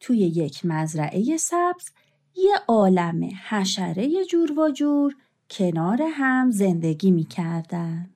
توی 0.00 0.18
یک 0.18 0.66
مزرعه 0.66 1.36
سبز 1.36 1.90
یه 2.36 2.54
عالم 2.68 3.30
حشره 3.48 4.24
جور 4.24 4.58
و 4.58 4.70
جور 4.70 5.16
کنار 5.50 6.02
هم 6.02 6.50
زندگی 6.50 7.10
می 7.10 7.24
کردن. 7.24 8.10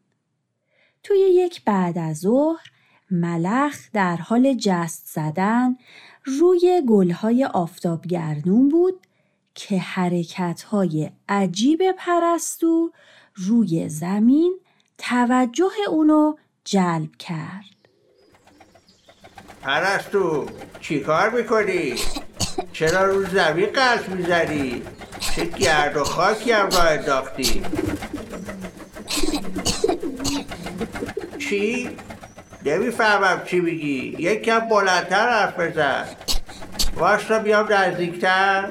توی 1.02 1.18
یک 1.18 1.64
بعد 1.64 1.98
از 1.98 2.18
ظهر 2.18 2.70
ملخ 3.10 3.90
در 3.92 4.16
حال 4.16 4.54
جست 4.54 5.06
زدن 5.06 5.76
روی 6.24 6.82
گلهای 6.88 7.44
آفتابگردون 7.44 8.68
بود 8.68 9.06
که 9.54 9.78
حرکتهای 9.78 11.10
عجیب 11.28 11.82
پرستو 11.98 12.92
روی 13.34 13.88
زمین 13.88 14.58
توجه 14.98 15.72
اونو 15.88 16.34
جلب 16.64 17.16
کرد. 17.16 17.81
پرستو 19.62 20.46
چی 20.80 21.00
کار 21.00 21.30
می‌کنی؟ 21.30 21.94
چرا 22.72 23.04
رو 23.04 23.24
زمین 23.26 23.66
قلط 23.66 24.08
می‌زنی؟ 24.08 24.82
چه 25.20 25.44
گرد 25.44 25.96
و 25.96 26.04
خاکی 26.04 26.52
هم 26.52 26.70
راه 26.70 26.86
انداختی؟ 26.86 27.62
چی؟ 31.38 31.90
نمی‌فهمم 32.64 33.42
چی 33.44 33.60
میگی 33.60 34.16
یکم 34.18 34.58
بلندتر 34.58 35.30
حرف 35.30 35.60
بزن 35.60 36.04
واستا 36.96 37.38
بیام 37.38 37.72
نزدیکتر 37.72 38.70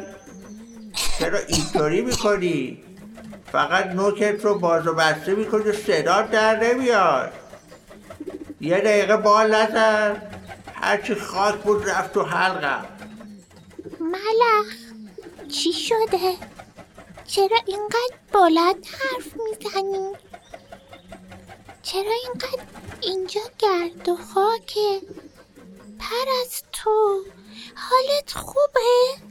چرا 1.20 1.40
اینطوری 1.48 2.02
می‌کنی؟ 2.02 2.84
فقط 3.52 3.86
نوکت 3.86 4.46
رو 4.46 4.60
باز 4.60 4.88
و 4.88 4.94
بسته 4.94 5.36
می‌کنی 5.36 5.64
و 5.64 5.74
صدا 5.74 6.22
در 6.22 6.60
نمیاد 6.64 7.34
یه 8.62 8.78
دقیقه 8.78 9.18
بال 9.18 9.56
نزن 9.56 10.22
هرچی 10.82 11.16
خاک 11.16 11.56
بود 11.56 11.90
رفت 11.90 12.14
تو 12.14 12.24
حلقم 12.24 12.86
ملخ 14.00 14.68
چی 15.50 15.74
شده؟ 15.74 16.38
چرا 17.28 17.58
اینقدر 17.66 18.16
بلند 18.34 18.86
حرف 18.86 19.34
می‌زنی؟ 19.36 20.14
چرا 21.84 22.14
اینقدر 22.24 22.64
اینجا 23.02 23.42
گرد 23.60 24.10
و 24.10 24.16
خاکه؟ 24.16 25.02
پرستو 26.00 27.24
حالت 27.76 28.34
خوبه؟ 28.34 29.22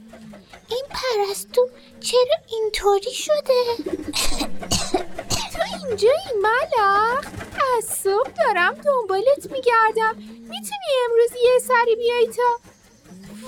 این 0.69 0.85
پرستو 0.89 1.69
چرا 1.99 2.35
اینطوری 2.47 3.13
شده؟ 3.13 3.63
تو 5.53 5.59
اینجایی 5.87 6.31
ملخ 6.41 7.25
از 7.77 7.85
صبح 7.85 8.31
دارم 8.45 8.73
دنبالت 8.73 9.51
میگردم. 9.51 10.15
می‌تونی 10.39 10.89
امروز 11.05 11.31
یه 11.43 11.59
سری 11.67 11.95
بیای 11.95 12.27
تا؟ 12.27 12.59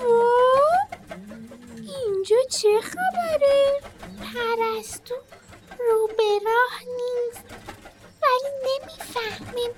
وای! 0.03 1.33
اینجا 1.77 2.35
چه 2.49 2.81
خبره؟ 2.81 3.81
پرستو 4.19 5.15
رو 5.79 6.07
به 6.17 6.39
راه 6.45 6.79
نیست. 6.79 7.43
ولی 8.23 8.53
نمی‌فهمیم 8.65 9.71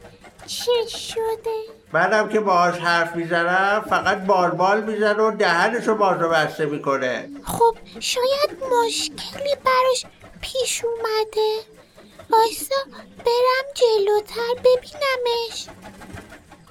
چه 0.46 0.88
شده. 0.98 1.64
منم 1.94 2.30
که 2.30 2.40
باهاش 2.40 2.76
حرف 2.76 3.16
می‌زنم 3.16 3.86
فقط 3.90 4.18
بال 4.18 4.52
بال 4.52 4.84
می‌زنه 4.84 5.24
و 5.24 5.32
دهنشو 5.32 5.96
باز 5.96 6.22
و 6.22 6.30
بسته 6.30 6.66
می‌کنه. 6.66 7.30
خب 7.44 7.78
شاید 8.00 8.64
مشکلی 8.72 9.56
براش 9.66 10.06
پیش 10.42 10.86
اومده. 10.86 11.75
وایسا 12.30 12.76
برم 13.18 13.66
جلوتر 13.74 14.54
ببینمش. 14.60 15.68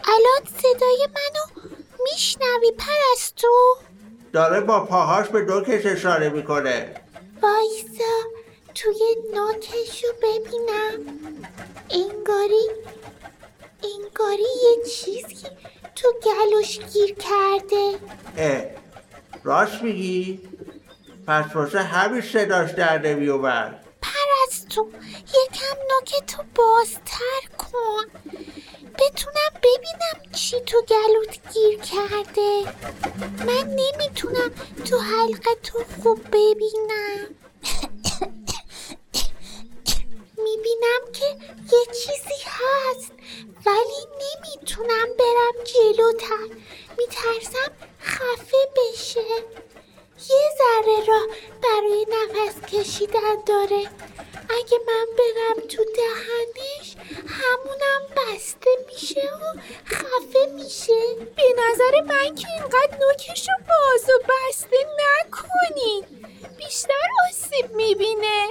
الان 0.04 0.58
صدای 0.58 1.08
منو 1.08 1.70
میشنوی 2.04 2.72
پرستو؟ 2.78 3.76
داره 4.32 4.60
با 4.60 4.84
پاهاش 4.84 5.28
به 5.28 5.42
دوکش 5.42 5.86
اشاره 5.86 6.28
می‌کنه. 6.28 6.94
وایسا 7.42 8.14
توی 8.74 9.16
نوکشو 9.34 10.06
ببینم. 10.22 11.20
انگاری 11.90 12.68
انگاری 13.82 14.42
یه 14.42 14.84
چیزی 14.90 15.46
تو 15.94 16.12
گلوش 16.22 16.78
گیر 16.78 17.14
کرده. 17.14 17.98
اه 18.36 18.64
راست 19.44 19.82
میگی؟ 19.82 20.40
پس 21.26 21.56
واسه 21.56 21.82
همین 21.82 22.20
صداش 22.20 22.70
در 22.70 22.98
نمیومد 22.98 23.83
پرستو 24.24 24.90
یکم 25.20 25.76
نوکتو 25.90 26.42
بازتر 26.54 27.42
کن. 27.58 28.04
بتونم 28.98 29.52
ببینم 29.62 30.32
چی 30.32 30.60
تو 30.60 30.82
گلوت 30.82 31.52
گیر 31.54 31.80
کرده. 31.80 32.64
من 33.46 33.68
نمی‌تونم 33.68 34.50
تو 34.84 34.98
حلقه 34.98 35.54
تو 35.62 35.84
خوب 36.02 36.20
ببینم. 36.26 37.34
می‌بینم 40.36 41.12
که 41.12 41.26
یه 41.72 41.84
چیزی 41.86 42.40
هست 42.44 43.12
ولی 43.66 44.06
نمی‌تونم 44.22 45.08
برم 45.18 45.64
جلوتر. 45.64 46.56
میترسم 46.98 47.72
خفه 48.02 48.68
بشه. 48.76 49.20
یه 50.30 50.48
ذره 50.58 51.06
راه 51.06 51.26
برای 51.62 52.06
نفس 52.10 52.74
کشیدن 52.74 53.36
داره. 53.46 53.88
اگه 54.58 54.78
من 54.86 55.06
برم 55.18 55.66
تو 55.68 55.84
دهنش 55.84 56.96
همونم 57.28 58.02
بسته 58.16 58.70
میشه 58.86 59.20
و 59.20 59.58
خفه 59.86 60.46
میشه. 60.54 61.14
به 61.36 61.42
نظر 61.58 62.00
من 62.00 62.34
که 62.34 62.46
اینقدر 62.58 62.98
نوکش 63.00 63.48
رو 63.48 63.54
باز 63.68 64.10
و 64.10 64.22
بسته 64.28 64.76
نکنین 64.98 66.04
بیشتر 66.58 67.08
آسیب 67.28 67.70
می‌بینه. 67.70 68.48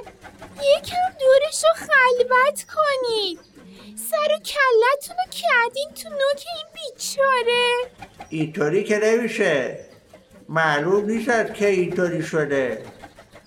یکم 0.62 1.18
دورش 1.20 1.64
رو 1.64 1.86
خلوت 1.88 2.66
کنید 2.76 3.40
سر 4.12 4.34
و 4.36 4.40
کلتون 4.40 5.16
رو 5.26 5.32
کردین 5.32 5.94
تو 6.04 6.10
نوک 6.10 6.46
این 6.56 6.68
بیچاره. 6.74 7.92
اینطوری 8.30 8.84
که 8.84 8.98
نمیشه. 9.00 9.86
معلوم 10.54 11.06
نیست 11.06 11.54
که 11.54 11.68
اینطوری 11.68 12.24
شده. 12.24 12.86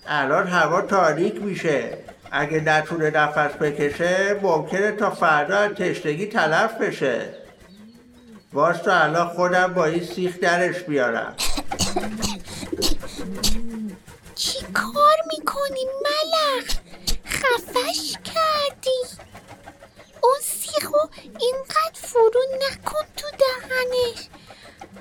الان 0.07 0.47
هوا 0.47 0.83
تاریک 0.83 1.42
میشه. 1.42 1.99
اگه 2.31 2.61
نتونه 2.61 3.11
نفس 3.11 3.57
بکشه 3.57 4.40
ممکنه 4.42 4.92
تا 4.92 5.11
فردا 5.11 5.69
تشنگی 5.69 6.27
تلف 6.27 6.75
بشه. 6.75 7.35
واسه 8.53 9.05
الان 9.05 9.29
خودم 9.29 9.75
با 9.75 9.85
این 9.85 10.05
سیخ 10.05 10.40
درش 10.40 10.83
بیارم. 10.83 11.35
چی 14.35 14.59
کار 14.75 15.16
می‌کنی 15.37 15.85
ملخ؟ 16.05 16.77
خفش 17.27 18.16
کردی. 18.25 19.23
اون 20.23 20.38
سیخو 20.42 20.99
اینقدر 21.23 21.95
فرو 21.95 22.42
نکن 22.55 23.05
تو 23.16 23.27
دهنش. 23.31 24.29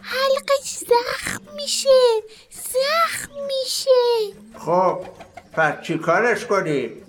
حلقش 0.06 0.70
زخم 0.78 1.42
میشه 1.56 1.90
زخم 2.52 3.32
میشه 3.48 4.36
خب 4.60 5.06
پس 5.54 5.82
چی 5.88 5.98
کارش 5.98 6.46
کنیم؟ 6.46 7.05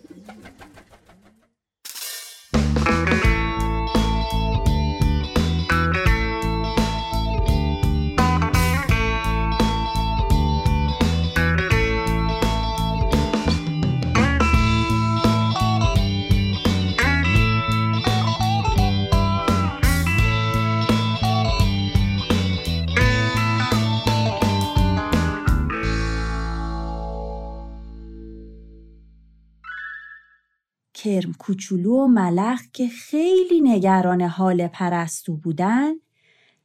کرم 31.06 31.32
کوچولو 31.38 31.94
و 31.94 32.06
ملخ 32.06 32.60
که 32.72 32.88
خیلی 32.88 33.60
نگران 33.60 34.22
حال 34.22 34.68
پرستو 34.68 35.36
بودن 35.36 35.92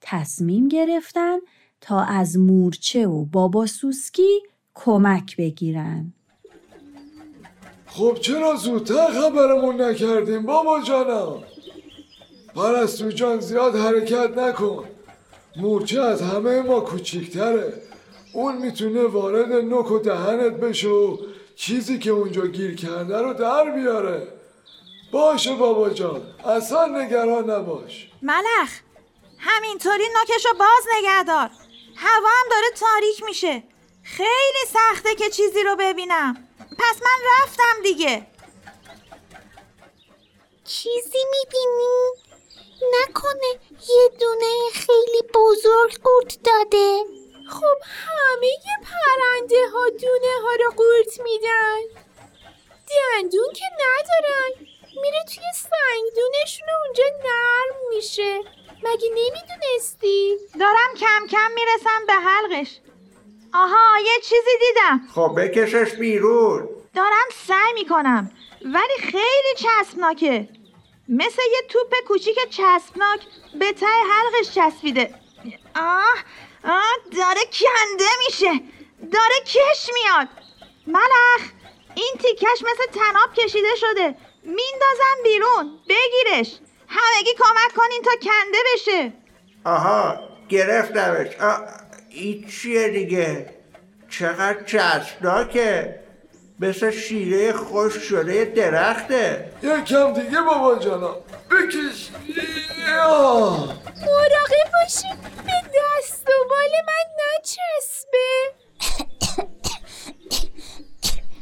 تصمیم 0.01 0.67
گرفتن 0.67 1.37
تا 1.81 2.01
از 2.01 2.37
مورچه 2.37 3.07
و 3.07 3.25
بابا 3.25 3.65
سوسکی 3.65 4.39
کمک 4.73 5.37
بگیرن. 5.37 6.13
خب 7.85 8.17
چرا 8.21 8.55
زودتر 8.55 9.07
خبرمون 9.07 9.81
نکردیم 9.81 10.45
بابا 10.45 10.81
جانم 10.81 11.43
پرستو 12.55 13.11
جان 13.11 13.39
زیاد 13.39 13.75
حرکت 13.75 14.37
نکن. 14.37 14.83
مورچه 15.57 16.01
از 16.01 16.21
همه 16.21 16.61
ما 16.61 16.79
کوچیکتره. 16.79 17.73
اون 18.33 18.57
می‌تونه 18.57 19.03
وارد 19.03 19.51
نوک 19.51 19.91
و 19.91 19.99
دهنت 19.99 20.53
بشه 20.53 20.87
و 20.87 21.17
چیزی 21.61 21.99
که 21.99 22.11
اونجا 22.11 22.47
گیر 22.47 22.75
کرده 22.75 23.17
رو 23.17 23.33
در 23.33 23.71
بیاره. 23.71 24.27
باشه 25.11 25.55
بابا 25.55 25.89
جان 25.89 26.21
اصلا 26.45 26.85
نگران 26.85 27.49
نباش. 27.49 28.11
ملخ 28.21 28.79
همینطوری 29.37 30.03
نوکشو 30.19 30.53
باز 30.59 30.83
نگه 30.97 31.23
دار. 31.23 31.49
هوا 31.95 32.29
هم 32.29 32.49
داره 32.51 32.69
تاریک 32.75 33.23
میشه. 33.23 33.63
خیلی 34.03 34.65
سخته 34.73 35.15
که 35.15 35.29
چیزی 35.29 35.63
رو 35.63 35.75
ببینم. 35.79 36.47
پس 36.59 37.01
من 37.01 37.27
رفتم 37.41 37.83
دیگه. 37.83 38.27
چیزی 40.65 41.19
می‌بینی؟ 41.31 42.11
نکنه 43.01 43.59
یه 43.89 44.09
دونه 44.19 44.69
خیلی 44.73 45.21
بزرگ 45.33 45.99
قورت 46.03 46.37
داده. 46.43 47.20
خب 47.51 47.77
همه 48.07 48.47
پرنده 48.83 49.69
ها 49.73 49.89
دونه 49.89 50.33
ها 50.43 50.55
رو 50.63 50.71
قورت 50.77 51.19
میدن. 51.23 52.01
دندون 52.89 53.53
که 53.53 53.65
ندارن. 53.73 54.67
میره 55.03 55.23
توی 55.35 55.43
سنگدونشون 55.55 56.67
و 56.67 56.85
اونجا 56.85 57.03
نرم 57.23 57.95
میشه. 57.95 58.39
مگه 58.83 59.09
نمی‌دونستی؟ 59.09 60.37
دارم 60.59 60.93
کم 60.99 61.27
کم 61.27 61.51
می‌رسم 61.55 62.05
به 62.07 62.13
حلقش. 62.13 62.79
آها 63.53 63.99
یه 63.99 64.21
چیزی 64.23 64.57
دیدم. 64.59 65.01
خب 65.15 65.33
بکشش 65.37 65.95
بیرون. 65.95 66.69
دارم 66.95 67.27
سعی 67.47 67.73
می‌کنم 67.73 68.31
ولی 68.61 69.11
خیلی 69.11 69.55
چسبناکه. 69.55 70.49
مثل 71.09 71.41
یه 71.51 71.61
توپ 71.69 71.95
کوچیک 72.07 72.37
چسبناک 72.49 73.19
به 73.59 73.73
ته 73.73 73.85
حلقش 73.85 74.55
چسبیده. 74.55 75.13
آه 75.75 76.15
آه 76.63 76.97
داره 77.17 77.41
کنده 77.41 78.05
میشه. 78.27 78.51
داره 79.11 79.35
کش 79.45 79.89
میاد. 79.93 80.27
ملخ 80.87 81.49
این 81.95 82.13
تیکش 82.19 82.61
مثل 82.61 82.91
تناب 82.99 83.33
کشیده 83.33 83.75
شده. 83.75 84.15
میندازم 84.43 85.23
بیرون. 85.23 85.79
بگیرش. 85.89 86.59
همگی 86.87 87.33
کمک 87.37 87.75
کنین 87.75 88.01
تا 88.01 88.11
کنده 88.21 88.57
بشه. 88.73 89.13
آها 89.65 90.19
گرفتمش. 90.49 91.35
آه، 91.39 91.59
این 92.09 92.47
چیه 92.47 92.89
دیگه؟ 92.89 93.53
چقدر 94.09 94.63
چسبناکه 94.63 95.99
مثل 96.61 96.91
شیره 96.91 97.53
خوش 97.53 97.93
شده 97.93 98.45
درخته. 98.45 99.53
یکم 99.63 100.13
دیگه 100.13 100.41
بابا 100.41 100.75
جانم. 100.75 101.15
بکش. 101.51 102.09
مراقب 104.01 104.71
باشی. 104.73 105.07
به 105.45 105.61
دست 105.73 106.27
و 106.27 106.31
بال 106.49 106.71
من 106.87 107.07
نچسبه. 107.37 108.27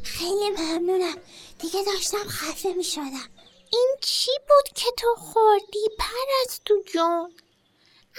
خیلی 0.04 0.50
ممنونم. 0.50 1.16
دیگه 1.60 1.84
داشتم 1.84 2.28
خفه 2.30 2.74
می 2.74 2.84
شدم 2.84 3.30
این 3.72 3.96
چی 4.02 4.32
بود 4.48 4.74
که 4.76 4.92
تو 4.98 5.16
خوردی 5.16 5.86
پرستو 6.00 6.84
جون؟ 6.94 7.34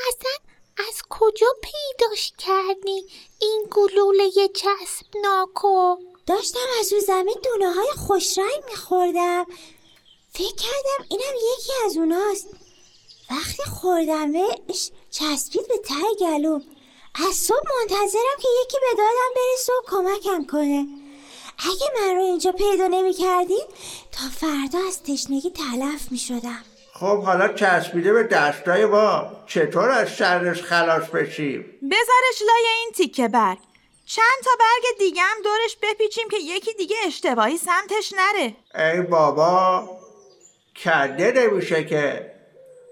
اصلا 0.09 0.33
از 0.89 1.03
کجا 1.11 1.47
پیداش 1.63 2.33
کردی؟ 2.39 3.05
این 3.41 3.69
گلوله 3.71 4.31
چسبناکو 4.55 5.97
داشتم 6.31 6.69
از 6.81 6.93
اون 6.93 7.01
زمین 7.01 7.37
دونه 7.45 7.73
های 7.73 7.89
خوش 7.97 8.39
رنگ 8.39 8.65
می 8.71 8.77
خوردم 8.77 9.47
فکر 10.33 10.55
کردم 10.55 11.07
اینم 11.11 11.35
یکی 11.37 11.73
از 11.87 11.97
اوناست. 11.97 12.49
وقتی 13.31 13.63
خوردمش 13.63 14.91
چسبید 15.11 15.69
به 15.69 15.79
ته 15.79 16.15
گلوم. 16.21 16.63
از 17.29 17.35
صبح 17.35 17.67
منتظرم 17.81 18.37
که 18.41 18.49
یکی 18.63 18.77
به 18.81 18.97
دادم 18.97 19.31
برسه 19.37 19.73
و 19.73 19.83
کمکم 19.87 20.47
کنه. 20.47 20.87
اگه 21.59 21.87
من 22.01 22.15
رو 22.17 22.23
اینجا 22.23 22.53
پیدا 22.53 22.87
نمی 22.87 23.13
کردین 23.13 23.65
تا 24.13 24.25
فردا 24.41 24.79
از 24.89 25.03
تشنگی 25.03 25.51
تلف 25.51 26.13
می 26.13 26.19
شدم 26.19 26.65
خب 26.95 27.23
حالا 27.23 27.49
چسبیده 27.49 28.13
به 28.13 28.23
دستای 28.23 28.87
ما. 28.87 29.27
چطور 29.47 29.91
از 29.91 30.09
شرش 30.09 30.63
خلاص 30.63 31.09
بشیم؟ 31.09 31.65
بذارش 31.91 32.43
لای 32.47 32.67
این 32.81 32.91
تیکه 32.95 33.29
برگ 33.29 33.59
چند 34.15 34.45
تا 34.45 34.51
برگ 34.59 34.99
دیگه 34.99 35.23
هم 35.23 35.43
دورش 35.43 35.77
بپیچیم 35.83 36.29
که 36.29 36.37
یکی 36.37 36.73
دیگه 36.73 36.97
اشتباهی 37.07 37.59
سمتش 37.59 38.13
نره. 38.17 38.57
ای 38.75 39.01
بابا 39.03 39.89
کنده 40.85 41.33
نمیشه 41.33 41.85
که. 41.85 42.33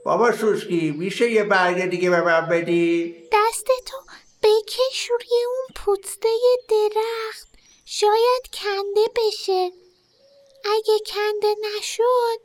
بابا 0.05 0.33
سوسکی 0.33 0.91
میشه 0.91 1.31
یه 1.31 1.45
برگ 1.45 1.87
دیگه 1.87 2.11
به 2.11 2.21
من 2.21 2.49
بدی؟ 2.49 3.15
دستتو 3.33 3.97
بکش 4.43 5.11
روی 5.11 5.45
اون 5.47 5.67
پوسته 5.75 6.29
درخت. 6.69 7.49
شاید 7.85 8.43
کنده 8.53 9.07
بشه. 9.17 9.71
اگه 10.65 10.99
کنده 11.07 11.55
نشد 11.77 12.41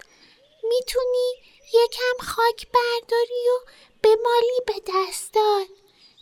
می‌تونی 0.64 1.34
یکم 1.74 2.26
خاک 2.26 2.68
برداری 2.74 3.50
و 3.50 3.70
بمالی 4.04 4.60
به 4.68 4.74
دستات 4.88 5.68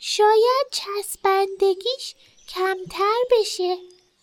شاید 0.04 0.68
چسبندگیش 0.72 2.16
کمتر 2.56 3.40
بشه. 3.40 3.76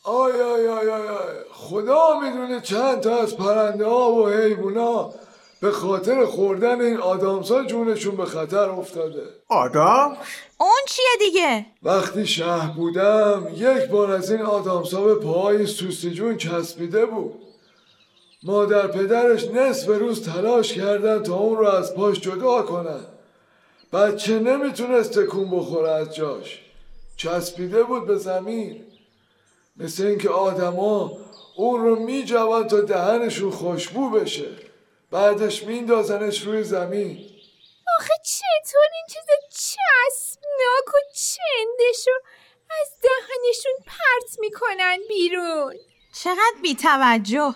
آی 0.04 0.32
آی 0.32 0.68
آی 0.68 0.88
آی 0.88 1.08
آی. 1.08 1.34
خدا 1.52 2.20
می‌دونه 2.20 2.60
چند 2.60 3.00
تا 3.00 3.16
از 3.16 3.36
پرنده 3.36 3.86
ها 3.86 4.12
و 4.12 4.28
حیوونا 4.28 5.10
به 5.60 5.70
خاطر 5.70 6.26
خوردن 6.26 6.80
این 6.80 6.96
آدامسا 6.96 7.64
جونشون 7.64 8.16
به 8.16 8.24
خطر 8.24 8.70
افتاده. 8.70 9.22
آدم؟ 9.48 10.16
اون 10.60 10.80
چیه 10.88 11.04
دیگه؟ 11.18 11.66
وقتی 11.82 12.26
شهر 12.26 12.72
بودم 12.76 13.46
یک 13.54 13.88
بار 13.90 14.10
از 14.10 14.30
این 14.30 14.42
آدامسا 14.42 15.00
به 15.00 15.14
پاهای 15.14 15.66
سوسی 15.66 16.10
جون 16.10 16.36
چسبیده 16.36 17.06
بود. 17.06 17.34
مادر 18.42 18.86
پدرش 18.86 19.44
نصف 19.44 19.86
روز 19.88 20.30
تلاش 20.30 20.72
کردن 20.72 21.22
تا 21.22 21.34
اون 21.34 21.58
رو 21.58 21.66
از 21.68 21.94
پاش 21.94 22.20
جدا 22.20 22.62
کنن. 22.62 23.04
بچه 23.92 24.38
نمی‌تونست 24.38 25.18
تکون 25.18 25.50
بخوره 25.50 25.90
از 25.90 26.14
جاش. 26.14 26.67
چسبیده 27.18 27.82
بود 27.82 28.06
به 28.06 28.16
زمین. 28.16 28.84
مثل 29.76 30.06
اینکه 30.06 30.28
آدما 30.30 31.18
اون 31.56 31.80
رو 31.80 31.96
میجوان 31.96 32.68
تا 32.68 32.80
دهنشون 32.80 33.50
خوشبو 33.50 34.10
بشه. 34.10 34.48
بعدش 35.10 35.62
میندازنش 35.62 36.42
روی 36.42 36.62
زمین. 36.64 37.30
آخه 37.98 38.14
چطور 38.24 38.88
این 38.94 39.06
چیز 39.08 39.24
چسبناک 39.50 40.94
و 40.94 40.98
چندشو 41.14 42.10
از 42.80 42.88
دهنشون 43.02 43.72
پرت 43.86 44.38
می‌کنن 44.38 44.98
بیرون؟ 45.08 45.74
چقدر 46.22 46.56
بیتوجه! 46.62 47.54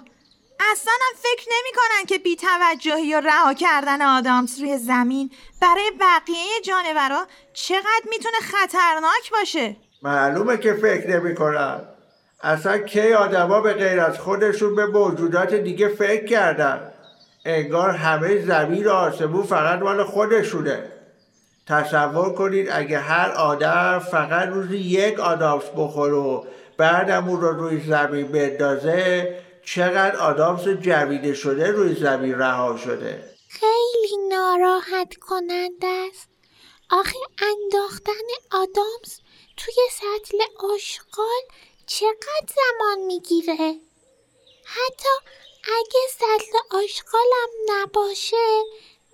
اصلا 0.73 0.93
هم 0.93 1.17
فکر 1.17 1.47
نمی 1.49 1.73
کنن 1.77 2.07
که 2.07 2.19
بیتوجهی 2.19 3.15
و 3.15 3.21
رها 3.21 3.55
کردن 3.55 4.03
آدامس 4.03 4.61
روی 4.61 4.79
زمین 4.79 5.31
برای 5.61 5.91
بقیه 6.01 6.61
جانورا 6.65 7.27
چقدر 7.53 8.03
می‌تونه 8.11 8.37
خطرناک 8.43 9.31
باشه. 9.33 9.77
معلومه 10.03 10.57
که 10.57 10.75
فکر 10.75 11.11
نمی 11.11 11.35
کنن 11.35 11.81
اصلا 12.43 12.79
کی 12.79 13.13
آدما 13.13 13.61
به 13.61 13.73
غیر 13.73 14.01
از 14.01 14.19
خودشون 14.19 14.75
به 14.77 14.87
موجودات 14.87 15.55
دیگه 15.55 15.89
فکر 15.89 16.27
کردن؟ 16.27 16.93
انگار 17.45 17.91
همه 17.91 18.47
زمین 18.47 18.87
و 18.87 18.91
آسمون 18.91 19.43
فقط 19.43 19.79
مال 19.79 20.05
خودشونه. 20.05 20.93
تصور 21.67 22.35
کنید 22.35 22.69
اگه 22.73 22.99
هر 22.99 23.31
آدم 23.31 23.99
فقط 23.99 24.49
روزی 24.49 24.77
یک 24.77 25.21
آدامس 25.21 25.65
بخوره 25.77 26.13
و 26.13 26.45
بعدم 26.79 27.29
اون 27.29 27.41
رو 27.41 27.53
روی 27.53 27.81
زمین 27.81 28.29
بندازه 28.29 29.37
چقدر 29.65 30.17
آدامس 30.17 30.69
جویده 30.69 31.35
شده 31.35 31.71
روی 31.71 31.95
زمین 31.95 32.39
رها 32.39 32.77
شده. 32.77 33.35
خیلی 33.49 34.17
ناراحت 34.29 35.17
کننده 35.17 35.87
است. 35.87 36.29
آخه 36.91 37.19
انداختن 37.39 38.29
آدامس 38.53 39.21
توی 39.57 39.75
سطل 39.93 40.39
آشغال 40.75 41.43
چقدر 41.87 42.47
زمان 42.57 42.99
می‌گیره؟ 43.07 43.81
حتی 44.65 45.09
اگه 45.65 46.01
سطل 46.11 46.77
آشغالم 46.77 47.49
نباشه 47.69 48.63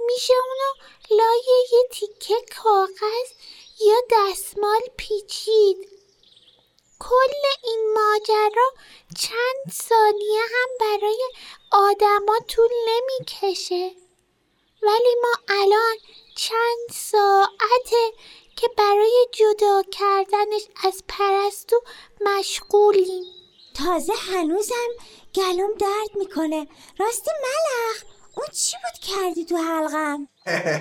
میشه 0.06 0.34
اونو 0.34 0.88
لای 1.22 1.66
یه 1.72 1.88
تیکه 1.90 2.34
کاغذ 2.62 3.28
یا 3.80 3.96
دستمال 4.11 4.80
پیچید. 4.96 5.97
کل 7.00 7.42
این 7.64 7.94
ماجرا 7.94 8.70
چند 9.18 9.72
ثانیه 9.72 10.40
هم 10.40 10.68
برای 10.80 11.22
آدما 11.72 12.38
طول 12.48 12.68
نمی‌کشه. 12.88 13.90
ولی 14.82 15.14
ما 15.22 15.54
الان 15.61 15.96
چند 16.37 16.88
ساعته 16.92 18.12
که 18.56 18.68
برای 18.78 19.26
جدا 19.32 19.82
کردنش 19.92 20.62
از 20.84 21.02
پرستو 21.08 21.80
مشغولیم. 22.26 23.24
تازه 23.74 24.12
هنوزم 24.12 24.88
گلوم 25.34 25.74
درد 25.78 26.16
می‌کنه. 26.18 26.66
راستی 26.98 27.30
ملخ 27.42 28.04
اون 28.37 28.46
چی 28.52 28.76
بود 28.76 29.00
کردی 29.00 29.44
تو 29.44 29.56
حلقم؟ 29.56 30.28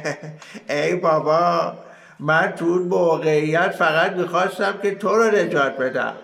ای 0.69 0.95
بابا 0.95 1.73
من 2.19 2.53
تو 2.57 2.65
اون 2.65 2.81
موقعیت 2.81 3.71
فقط 3.71 4.11
می‌خواستم 4.11 4.79
که 4.83 4.95
تو 4.95 5.09
رو 5.09 5.35
نجات 5.35 5.77
بدم. 5.77 6.17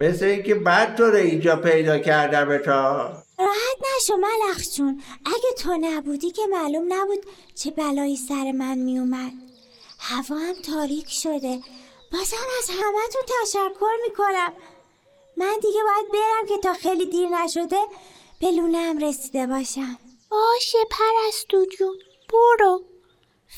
مثل 0.00 0.24
اینکه 0.24 0.54
بعد 0.54 0.96
تو 0.96 1.04
رو 1.04 1.16
اینجا 1.16 1.56
پیدا 1.56 1.98
کردم 1.98 2.58
تا. 2.58 3.02
راحت 3.38 3.78
نشو 3.96 4.16
ملخ 4.16 4.62
جون. 4.76 5.02
اگه 5.24 5.52
تو 5.58 5.76
نبودی 5.80 6.30
که 6.30 6.42
معلوم 6.50 6.92
نبود 6.92 7.26
چه 7.54 7.70
بلایی 7.70 8.16
سر 8.16 8.52
من 8.52 8.78
میومد. 8.78 9.32
هوا 9.98 10.36
هم 10.36 10.54
تاریک 10.54 11.10
شده. 11.10 11.60
بازم 12.12 12.46
از 12.58 12.70
همتون 12.70 13.22
تشکر 13.42 13.96
می‌کنم. 14.08 14.52
من 15.36 15.54
دیگه 15.62 15.80
باید 15.82 16.12
برم 16.12 16.46
که 16.48 16.58
تا 16.62 16.72
خیلی 16.72 17.06
دیر 17.06 17.28
نشده 17.28 17.80
به 18.40 18.50
لونم 18.50 18.98
رسیده 18.98 19.46
باشم. 19.46 19.98
باشه 20.30 20.78
پرستو 20.90 21.66
جون. 21.78 21.96
برو. 22.32 22.82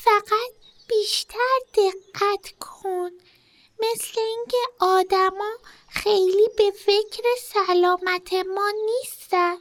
فقط 0.03 0.64
بیشتر 0.89 1.59
دقت 1.73 2.53
کن. 2.59 3.09
مثل 3.79 4.19
اینکه 4.19 4.57
آدما 4.79 5.51
خیلی 5.89 6.49
به 6.57 6.71
فکر 6.71 7.23
سلامت 7.39 8.33
ما 8.33 8.71
نیستن. 8.85 9.57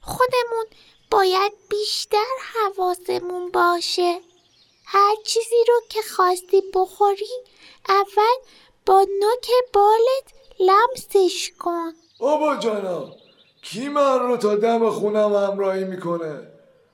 خودمون 0.00 0.64
باید 1.10 1.52
بیشتر 1.70 2.34
حواسمون 2.54 3.50
باشه. 3.50 4.20
هر 4.84 5.14
چیزی 5.24 5.64
رو 5.68 5.80
که 5.88 6.00
خواستی 6.02 6.62
بخوری 6.74 7.44
اول 7.88 8.36
با 8.86 9.06
نوک 9.20 9.50
بالت 9.72 10.32
لمسش 10.60 11.52
کن. 11.58 11.92
بابا 12.18 12.56
جانم 12.56 13.12
کی 13.62 13.88
من 13.88 14.18
رو 14.18 14.36
تا 14.36 14.56
دم 14.56 14.90
خونم 14.90 15.34
همراهی 15.34 15.84
می‌کنه؟ 15.84 16.48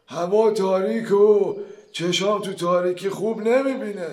هوا 0.06 0.50
تاریک 0.50 1.12
و 1.12 1.54
چشام 1.94 2.42
تو 2.42 2.52
تاریکی 2.52 3.08
خوب 3.08 3.48
نمی‌بینه. 3.48 4.08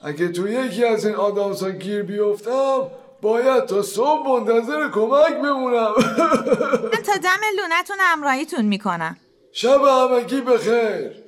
اگه 0.00 0.28
تو 0.28 0.48
یکی 0.48 0.84
از 0.84 1.06
این 1.06 1.14
آدامسا 1.14 1.70
گیر 1.70 2.02
بیفتم 2.02 2.90
باید 3.22 3.66
تا 3.66 3.82
صبح 3.82 4.28
منتظر 4.28 4.90
کمک 4.90 5.34
بمونم. 5.42 5.92
من 6.92 7.02
تا 7.06 7.16
دم 7.22 7.42
لونتون 7.56 7.96
همراهیتون 8.00 8.64
می‌کنم. 8.64 9.16
شب 9.52 9.80
همگی 9.82 10.40
بخیر. 10.40 11.21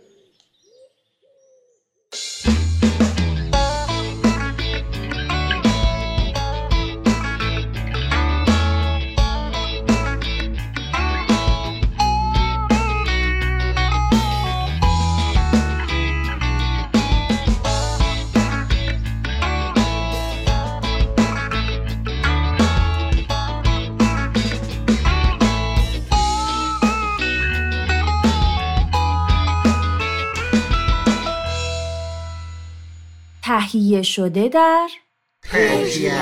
تهیه 33.72 34.02
شده 34.02 34.48
در 34.48 34.88
پرژین 35.42 36.12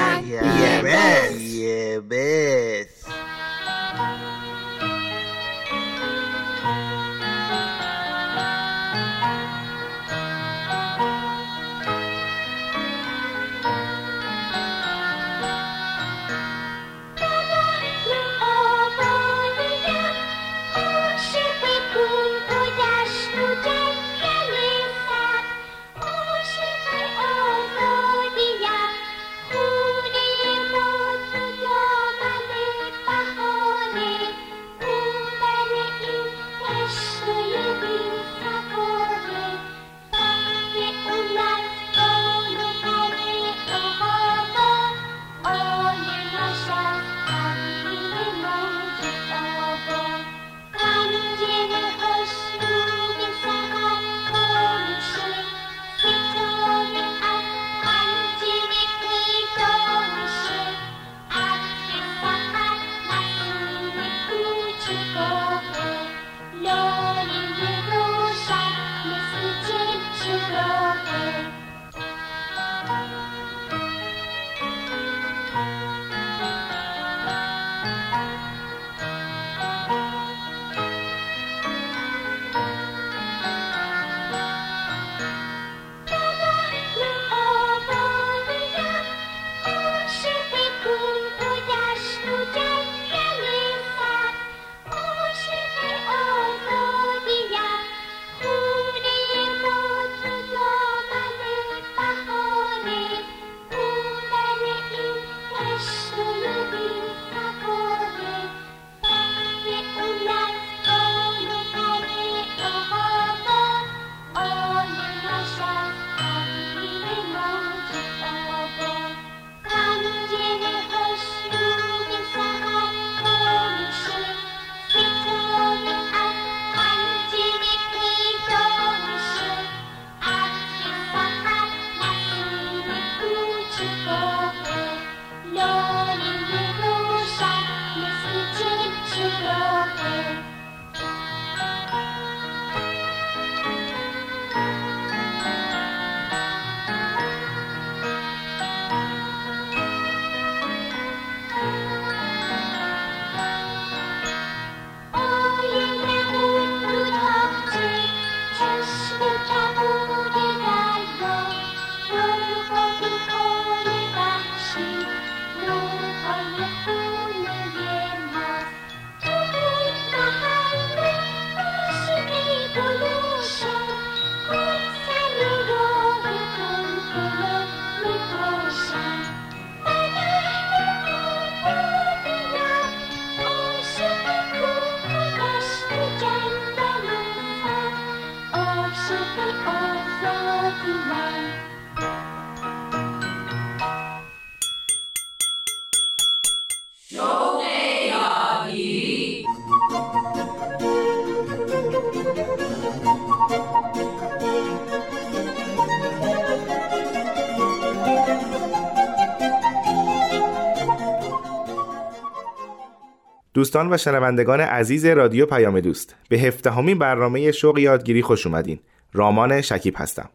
دوستان 213.63 213.93
و 213.93 213.97
شنوندگان 213.97 214.61
عزیز 214.61 215.07
رادیو 215.07 215.47
پیام 215.47 215.81
دوست 215.81 216.15
به 216.29 216.39
هفدهمین 216.39 216.99
برنامه 216.99 217.53
شوق 217.53 217.79
یادگیری 217.79 218.23
خوش 218.23 218.47
اومدین. 218.47 218.81
رامان 219.13 219.61
شکیب 219.61 219.95
هستم. 219.97 220.31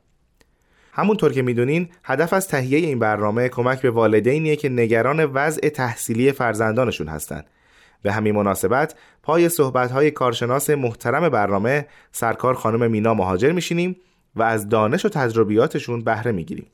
همونطور 0.93 1.33
که 1.33 1.41
می‌دونین 1.41 1.89
هدف 2.03 2.33
از 2.33 2.47
تهیه 2.47 2.77
این 2.77 2.99
برنامه 2.99 3.49
کمک 3.49 3.81
به 3.81 3.89
والدینیه 3.89 4.55
که 4.55 4.69
نگران 4.69 5.25
وضع 5.25 5.69
تحصیلی 5.69 6.31
فرزندانشون 6.31 7.07
هستند 7.07 7.45
به 8.01 8.11
همین 8.11 8.35
مناسبت 8.35 8.95
پای 9.23 9.49
صحبت‌های 9.49 10.11
کارشناس 10.11 10.69
محترم 10.69 11.29
برنامه 11.29 11.85
سرکار 12.11 12.53
خانم 12.53 12.91
مینا 12.91 13.13
مهاجر 13.13 13.51
میشینیم 13.51 13.95
و 14.35 14.43
از 14.43 14.69
دانش 14.69 15.05
و 15.05 15.09
تجربیاتشون 15.09 16.03
بهره 16.03 16.31
می‌گیریم. 16.31 16.67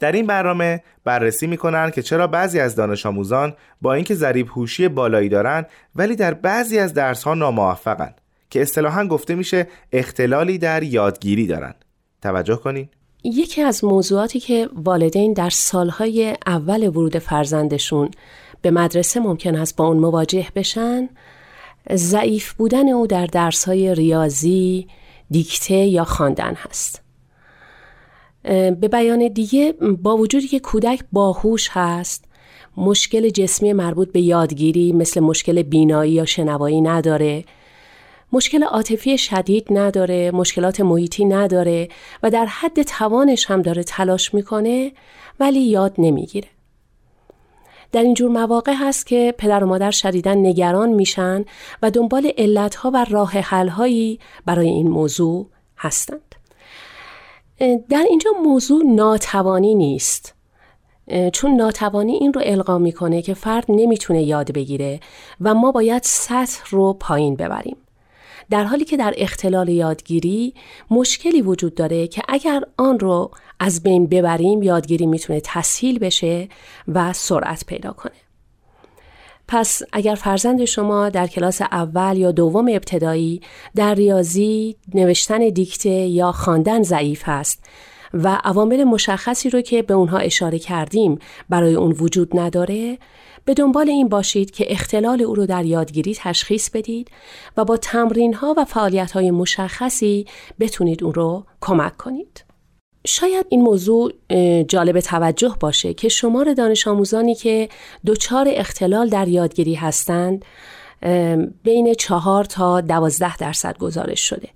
در 0.00 0.12
این 0.12 0.26
برنامه 0.26 0.82
بررسی 1.04 1.46
می‌کنن 1.46 1.90
که 1.90 2.02
چرا 2.02 2.26
بعضی 2.26 2.60
از 2.60 2.74
دانش 2.74 3.06
آموزان 3.06 3.54
با 3.82 3.94
اینکه 3.94 4.14
ذریب 4.14 4.48
هوشی 4.48 4.88
بالایی 4.88 5.28
دارن 5.28 5.66
ولی 5.96 6.16
در 6.16 6.34
بعضی 6.34 6.78
از 6.78 6.94
درس 6.94 7.22
ها 7.22 7.34
ناموفقن 7.34 8.14
که 8.50 8.62
اصطلاحا 8.62 9.06
گفته 9.06 9.34
میشه 9.34 9.66
اختلالی 9.92 10.58
در 10.58 10.82
یادگیری 10.82 11.46
دارن. 11.46 11.74
توجه 12.22 12.56
کنین. 12.56 12.88
یکی 13.24 13.62
از 13.62 13.84
موضوعاتی 13.84 14.40
که 14.40 14.68
والدین 14.74 15.32
در 15.32 15.50
سالهای 15.50 16.36
اول 16.46 16.88
ورود 16.88 17.18
فرزندشون 17.18 18.10
به 18.62 18.70
مدرسه 18.70 19.20
ممکن 19.20 19.56
است 19.56 19.76
با 19.76 19.86
اون 19.86 19.96
مواجه 19.96 20.48
بشن 20.54 21.08
ضعیف 21.92 22.52
بودن 22.52 22.88
او 22.88 23.06
در 23.06 23.26
درسهای 23.26 23.94
ریاضی، 23.94 24.88
دیکته 25.30 25.74
یا 25.74 26.04
خواندن 26.04 26.54
هست. 26.54 27.03
به 28.44 28.88
بیان 28.92 29.28
دیگه 29.28 29.72
با 30.02 30.16
وجودی 30.16 30.48
که 30.48 30.60
کودک 30.60 31.00
باهوش 31.12 31.68
هست 31.72 32.24
مشکل 32.76 33.28
جسمی 33.28 33.72
مربوط 33.72 34.12
به 34.12 34.20
یادگیری 34.20 34.92
مثل 34.92 35.20
مشکل 35.20 35.62
بینایی 35.62 36.12
یا 36.12 36.24
شنوایی 36.24 36.80
نداره. 36.80 37.44
مشکل 38.32 38.64
عاطفی 38.64 39.18
شدید 39.18 39.66
نداره 39.70 40.30
مشکلات 40.30 40.80
محیطی 40.80 41.24
نداره 41.24 41.88
و 42.22 42.30
در 42.30 42.46
حد 42.46 42.82
توانش 42.82 43.46
هم 43.46 43.62
داره 43.62 43.84
تلاش 43.84 44.34
می‌کنه 44.34 44.92
ولی 45.40 45.60
یاد 45.60 45.94
نمی‌گیره. 45.98 46.48
در 47.92 48.02
اینجور 48.02 48.30
مواقع 48.30 48.74
هست 48.78 49.06
که 49.06 49.34
پدر 49.38 49.64
و 49.64 49.66
مادر 49.66 49.90
شدیدن 49.90 50.38
نگران 50.38 50.88
میشن 50.88 51.44
و 51.82 51.90
دنبال 51.90 52.30
علتها 52.38 52.90
و 52.94 53.06
راه 53.10 53.30
حلهایی 53.30 54.18
برای 54.46 54.68
این 54.68 54.88
موضوع 54.88 55.46
هستند 55.78 56.20
در 57.88 58.06
اینجا 58.08 58.30
موضوع 58.42 58.84
ناتوانی 58.84 59.74
نیست. 59.74 60.34
چون 61.32 61.56
ناتوانی 61.56 62.12
این 62.12 62.32
رو 62.32 62.42
القا 62.44 62.78
می‌کنه 62.78 63.22
که 63.22 63.34
فرد 63.34 63.64
نمی‌تونه 63.68 64.22
یاد 64.22 64.52
بگیره 64.52 65.00
و 65.40 65.54
ما 65.54 65.72
باید 65.72 66.02
سطح 66.02 66.62
رو 66.70 66.92
پایین 66.92 67.36
ببریم. 67.36 67.76
در 68.50 68.64
حالی 68.64 68.84
که 68.84 68.96
در 68.96 69.14
اختلال 69.16 69.68
یادگیری 69.68 70.54
مشکلی 70.90 71.42
وجود 71.42 71.74
داره 71.74 72.06
که 72.06 72.22
اگر 72.28 72.62
آن 72.76 72.98
رو 72.98 73.30
از 73.60 73.82
بین 73.82 74.06
ببریم 74.06 74.62
یادگیری 74.62 75.06
می‌تونه 75.06 75.40
تسهیل 75.44 75.98
بشه 75.98 76.48
و 76.88 77.12
سرعت 77.12 77.66
پیدا 77.66 77.92
کنه. 77.92 78.12
پس 79.48 79.82
اگر 79.92 80.14
فرزند 80.14 80.64
شما 80.64 81.08
در 81.08 81.26
کلاس 81.26 81.62
اول 81.62 82.16
یا 82.16 82.32
دوم 82.32 82.68
ابتدایی 82.68 83.40
در 83.74 83.94
ریاضی 83.94 84.76
نوشتن 84.94 85.48
دیکته 85.48 85.90
یا 85.90 86.32
خواندن 86.32 86.82
ضعیف 86.82 87.22
هست 87.24 87.64
و 88.14 88.40
عوامل 88.44 88.84
مشخصی 88.84 89.50
رو 89.50 89.60
که 89.60 89.82
به 89.82 89.94
اونها 89.94 90.18
اشاره 90.18 90.58
کردیم 90.58 91.18
برای 91.48 91.74
اون 91.74 91.92
وجود 91.92 92.38
نداره 92.38 92.98
به 93.44 93.54
دنبال 93.54 93.88
این 93.88 94.08
باشید 94.08 94.50
که 94.50 94.72
اختلال 94.72 95.22
او 95.22 95.34
رو 95.34 95.46
در 95.46 95.64
یادگیری 95.64 96.14
تشخیص 96.14 96.70
بدید 96.70 97.10
و 97.56 97.64
با 97.64 97.76
تمرین 97.76 98.34
ها 98.34 98.54
و 98.56 98.64
فعالیت 98.64 99.12
های 99.12 99.30
مشخصی 99.30 100.26
بتونید 100.60 101.04
اون 101.04 101.14
رو 101.14 101.44
کمک 101.60 101.96
کنید. 101.96 102.44
شاید 103.06 103.46
این 103.48 103.62
موضوع 103.62 104.12
جالب 104.68 105.00
توجه 105.00 105.56
باشه 105.60 105.94
که 105.94 106.08
شمار 106.08 106.54
دانش 106.54 106.88
آموزانی 106.88 107.34
که 107.34 107.68
دچار 108.06 108.46
اختلال 108.50 109.08
در 109.08 109.28
یادگیری 109.28 109.74
هستند 109.74 110.44
بین 111.62 111.94
چهار 111.94 112.44
تا 112.44 112.80
دوازده 112.80 113.36
درصد 113.36 113.78
گزارش 113.78 114.20
شده 114.20 114.48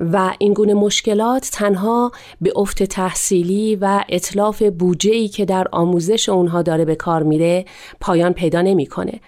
و 0.00 0.34
این 0.38 0.52
گونه 0.52 0.74
مشکلات 0.74 1.50
تنها 1.52 2.12
به 2.40 2.52
افت 2.56 2.82
تحصیلی 2.82 3.76
و 3.76 4.04
اطلاف 4.08 4.62
بودجه 4.62 5.28
که 5.28 5.44
در 5.44 5.66
آموزش 5.72 6.28
اونها 6.28 6.62
داره 6.62 6.84
به 6.84 6.94
کار 6.94 7.22
میره 7.22 7.64
پایان 8.00 8.32
پیدا 8.32 8.62
نمی‌کنه 8.62 9.20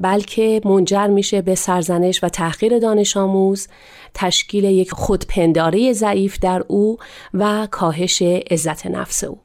بلکه 0.00 0.60
منجر 0.64 1.06
میشه 1.06 1.42
به 1.42 1.54
سرزنش 1.54 2.24
و 2.24 2.28
تحقیر 2.28 2.78
دانش 2.78 3.16
آموز 3.16 3.68
تشکیل 4.14 4.64
یک 4.64 4.90
خودپنداره 4.90 5.92
ضعیف 5.92 6.38
در 6.38 6.64
او 6.68 6.98
و 7.34 7.68
کاهش 7.70 8.22
عزت 8.22 8.86
نفس 8.86 9.24
او 9.24 9.38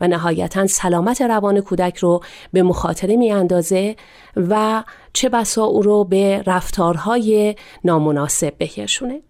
و 0.00 0.08
نهایتا 0.08 0.66
سلامت 0.66 1.22
روان 1.22 1.60
کودک 1.60 1.96
رو 1.96 2.20
به 2.52 2.62
مخاطره 2.62 3.16
می 3.16 3.32
اندازه 3.32 3.96
و 4.36 4.84
چه 5.12 5.28
بسا 5.28 5.64
او 5.64 5.82
رو 5.82 6.04
به 6.04 6.42
رفتارهای 6.46 7.54
نامناسب 7.84 8.54
بکشونه. 8.60 9.20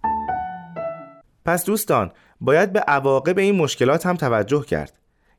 پس 1.45 1.65
دوستان 1.65 2.11
باید 2.41 2.73
به 2.73 2.81
عواقب 2.81 3.39
این 3.39 3.55
مشکلات 3.55 4.07
هم 4.07 4.17
توجه 4.17 4.65
کرد 4.65 4.93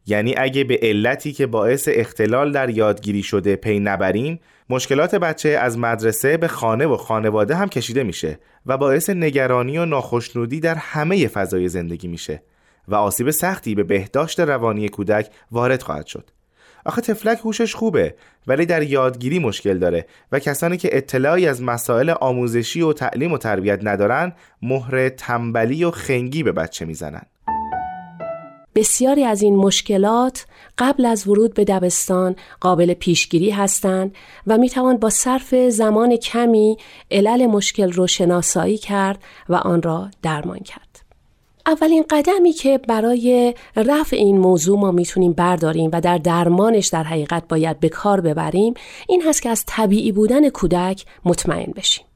یعنی 0.09 0.35
اگه 0.37 0.63
به 0.63 0.79
علتی 0.81 1.33
که 1.33 1.47
باعث 1.47 1.89
اختلال 1.91 2.51
در 2.51 2.69
یادگیری 2.69 3.23
شده 3.23 3.55
پی 3.55 3.79
نبریم 3.79 4.39
مشکلات 4.69 5.15
بچه 5.15 5.49
از 5.49 5.77
مدرسه 5.77 6.37
به 6.37 6.47
خانه 6.47 6.85
و 6.85 6.97
خانواده 6.97 7.55
هم 7.55 7.69
کشیده 7.69 8.03
میشه 8.03 8.39
و 8.65 8.77
باعث 8.77 9.09
نگرانی 9.09 9.77
و 9.77 9.85
ناخشنودی 9.85 10.59
در 10.59 10.75
همه 10.75 11.27
فضای 11.27 11.69
زندگی 11.69 12.07
میشه 12.07 12.43
و 12.87 12.95
آسیب 12.95 13.31
سختی 13.31 13.75
به 13.75 13.83
بهداشت 13.83 14.39
روانی 14.39 14.89
کودک 14.89 15.29
وارد 15.51 15.81
خواهد 15.81 16.05
شد. 16.05 16.29
آخه 16.85 17.01
تفلک 17.01 17.39
هوشش 17.39 17.75
خوبه 17.75 18.15
ولی 18.47 18.65
در 18.65 18.83
یادگیری 18.83 19.39
مشکل 19.39 19.77
داره 19.77 20.05
و 20.31 20.39
کسانی 20.39 20.77
که 20.77 20.97
اطلاعی 20.97 21.47
از 21.47 21.61
مسائل 21.61 22.09
آموزشی 22.09 22.81
و 22.81 22.93
تعلیم 22.93 23.31
و 23.31 23.37
تربیت 23.37 23.79
ندارن 23.83 24.33
مهر 24.61 25.09
تنبلی 25.09 25.83
و 25.83 25.91
خنگی 25.91 26.43
به 26.43 26.51
بچه 26.51 26.85
می‌زنن. 26.85 27.21
بسیاری 28.79 29.23
از 29.23 29.41
این 29.41 29.55
مشکلات 29.55 30.45
قبل 30.77 31.05
از 31.05 31.27
ورود 31.27 31.53
به 31.53 31.63
دبستان 31.63 32.35
قابل 32.61 32.93
پیشگیری 32.93 33.49
هستند 33.49 34.15
و 34.47 34.57
می 34.57 34.69
توان 34.69 34.97
با 34.97 35.09
صرف 35.09 35.55
زمان 35.55 36.15
کمی 36.15 36.77
علل 37.11 37.45
مشکل 37.45 37.91
رو 37.91 38.07
شناسایی 38.07 38.77
کرد 38.77 39.19
و 39.49 39.55
آن 39.55 39.81
را 39.81 40.07
درمان 40.21 40.59
کرد. 40.59 41.01
اولین 41.65 42.05
قدمی 42.09 42.51
که 42.51 42.77
برای 42.77 43.53
رفع 43.75 44.15
این 44.15 44.37
موضوع 44.37 44.79
ما 44.79 44.91
می‌تونیم 44.91 45.33
برداریم 45.33 45.89
و 45.93 46.01
در 46.01 46.17
درمانش 46.17 46.87
در 46.87 47.03
حقیقت 47.03 47.47
باید 47.47 47.79
به 47.79 47.89
کار 47.89 48.21
ببریم 48.21 48.73
این 49.07 49.23
هست 49.27 49.41
که 49.41 49.49
از 49.49 49.63
طبیعی 49.67 50.11
بودن 50.11 50.49
کودک 50.49 51.05
مطمئن 51.25 51.73
بشیم. 51.75 52.08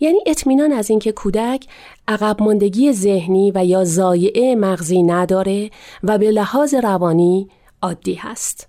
یعنی 0.00 0.18
اطمینان 0.26 0.72
از 0.72 0.90
اینکه 0.90 1.12
کودک 1.12 1.66
عقب 2.08 2.42
ماندگی 2.42 2.92
ذهنی 2.92 3.52
و 3.54 3.64
یا 3.64 3.84
زایعه 3.84 4.54
مغزی 4.54 5.02
نداره 5.02 5.70
و 6.02 6.18
به 6.18 6.30
لحاظ 6.30 6.74
روانی 6.74 7.48
عادی 7.82 8.14
هست. 8.14 8.68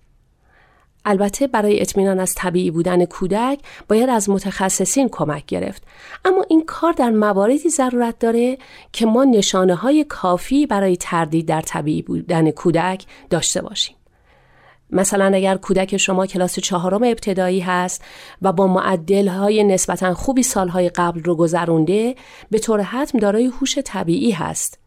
البته 1.10 1.48
برای 1.48 1.82
اطمینان 1.82 2.20
از 2.20 2.36
طبیعی 2.36 2.72
بودن 2.72 3.06
کودک 3.06 3.60
باید 3.90 4.10
از 4.10 4.30
متخصصین 4.30 5.10
کمک 5.12 5.46
گرفت 5.46 5.84
اما 6.26 6.46
این 6.50 6.66
کار 6.66 6.94
در 6.94 7.10
مواردی 7.10 7.70
ضرورت 7.70 8.20
داره 8.20 8.58
که 8.94 9.06
ما 9.06 9.24
نشانه 9.24 9.76
های 9.76 10.04
کافی 10.04 10.66
برای 10.66 10.98
تردید 10.98 11.48
در 11.48 11.62
طبیعی 11.62 12.02
بودن 12.02 12.52
کودک 12.52 13.06
داشته 13.30 13.62
باشیم 13.62 13.96
مثلا 14.92 15.32
اگر 15.36 15.58
کودک 15.58 15.98
شما 15.98 16.26
کلاس 16.26 16.60
چهارم 16.60 17.04
ابتدایی 17.04 17.60
هست 17.60 18.04
و 18.42 18.54
با 18.54 18.68
معدل 18.68 19.28
های 19.28 19.64
نسبتا 19.64 20.14
خوبی 20.14 20.44
سالهای 20.44 20.90
قبل 20.90 21.24
رو 21.24 21.36
گذرونده 21.36 22.16
به 22.52 22.60
طور 22.60 22.82
حتم 22.82 23.20
دارای 23.20 23.46
هوش 23.46 23.78
طبیعی 23.78 24.32
هست. 24.32 24.80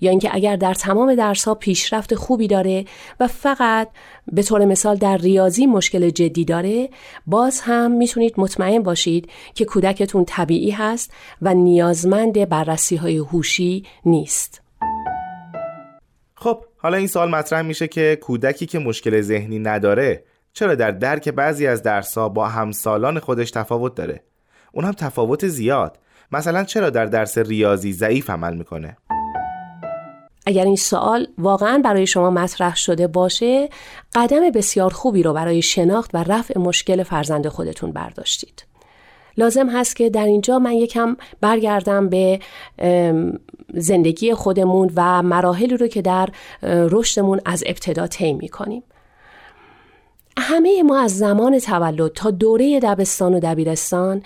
یا 0.00 0.10
اینکه 0.10 0.30
اگر 0.32 0.56
در 0.56 0.74
تمام 0.74 1.14
درس 1.14 1.44
ها 1.44 1.54
پیشرفت 1.54 2.14
خوبی 2.14 2.48
داره 2.48 2.84
و 3.20 3.26
فقط 3.26 3.88
به 4.32 4.42
طور 4.42 4.64
مثال 4.64 4.96
در 4.96 5.16
ریاضی 5.16 5.66
مشکل 5.66 6.10
جدی 6.10 6.44
داره 6.44 6.88
باز 7.26 7.60
هم 7.60 7.90
می‌تونید 7.90 8.34
مطمئن 8.36 8.82
باشید 8.82 9.30
که 9.54 9.64
کودکتون 9.64 10.24
طبیعی 10.24 10.70
هست 10.70 11.12
و 11.42 11.54
نیازمند 11.54 12.48
بررسی 12.48 12.96
های 12.96 13.16
هوشی 13.16 13.84
نیست. 14.04 14.67
حالا 16.78 16.96
این 16.96 17.06
سوال 17.06 17.30
مطرح 17.30 17.62
میشه 17.62 17.88
که 17.88 18.18
کودکی 18.22 18.66
که 18.66 18.78
مشکل 18.78 19.20
ذهنی 19.20 19.58
نداره 19.58 20.24
چرا 20.52 20.74
در 20.74 20.90
درک 20.90 21.28
بعضی 21.28 21.66
از 21.66 21.82
درسها 21.82 22.28
با 22.28 22.48
همسالان 22.48 23.18
خودش 23.18 23.50
تفاوت 23.50 23.94
داره؟ 23.94 24.22
اون 24.72 24.84
هم 24.84 24.92
تفاوت 24.92 25.46
زیاد. 25.48 25.98
مثلا 26.32 26.64
چرا 26.64 26.90
در 26.90 27.06
درس 27.06 27.38
ریاضی 27.38 27.92
ضعیف 27.92 28.30
عمل 28.30 28.56
می‌کنه؟ 28.56 28.96
اگر 30.46 30.64
این 30.64 30.76
سوال 30.76 31.26
واقعا 31.38 31.80
برای 31.84 32.06
شما 32.06 32.30
مطرح 32.30 32.76
شده 32.76 33.06
باشه 33.06 33.68
قدم 34.14 34.50
بسیار 34.50 34.92
خوبی 34.92 35.22
رو 35.22 35.32
برای 35.32 35.62
شناخت 35.62 36.10
و 36.14 36.24
رفع 36.24 36.58
مشکل 36.58 37.02
فرزند 37.02 37.48
خودتون 37.48 37.92
برداشتید. 37.92 38.67
لازم 39.38 39.68
هست 39.68 39.96
که 39.96 40.10
در 40.10 40.26
اینجا 40.26 40.58
من 40.58 40.72
یکم 40.72 41.16
برگردم 41.40 42.08
به 42.08 42.40
زندگی 43.74 44.34
خودمون 44.34 44.90
و 44.96 45.22
مراحلی 45.22 45.76
رو 45.76 45.86
که 45.86 46.02
در 46.02 46.28
رشدمون 46.62 47.40
از 47.44 47.64
ابتدا 47.66 48.06
طی 48.06 48.32
می‌کنیم. 48.32 48.82
همه 50.38 50.82
ما 50.82 50.98
از 50.98 51.16
زمان 51.18 51.58
تولد 51.58 52.12
تا 52.12 52.30
دوره 52.30 52.80
دبستان 52.80 53.34
و 53.34 53.40
دبیرستان 53.40 54.22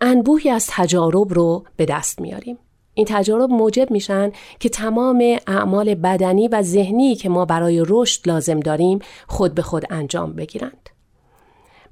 انبوهی 0.00 0.50
از 0.50 0.66
تجارب 0.70 1.34
رو 1.34 1.64
به 1.76 1.84
دست 1.84 2.20
میاریم. 2.20 2.58
این 2.94 3.06
تجارب 3.08 3.50
موجب 3.50 3.90
میشن 3.90 4.32
که 4.60 4.68
تمام 4.68 5.38
اعمال 5.46 5.94
بدنی 5.94 6.48
و 6.48 6.62
ذهنی 6.62 7.14
که 7.14 7.28
ما 7.28 7.44
برای 7.44 7.84
رشد 7.88 8.28
لازم 8.28 8.60
داریم 8.60 8.98
خود 9.26 9.54
به 9.54 9.62
خود 9.62 9.84
انجام 9.90 10.32
بگیرند. 10.32 10.90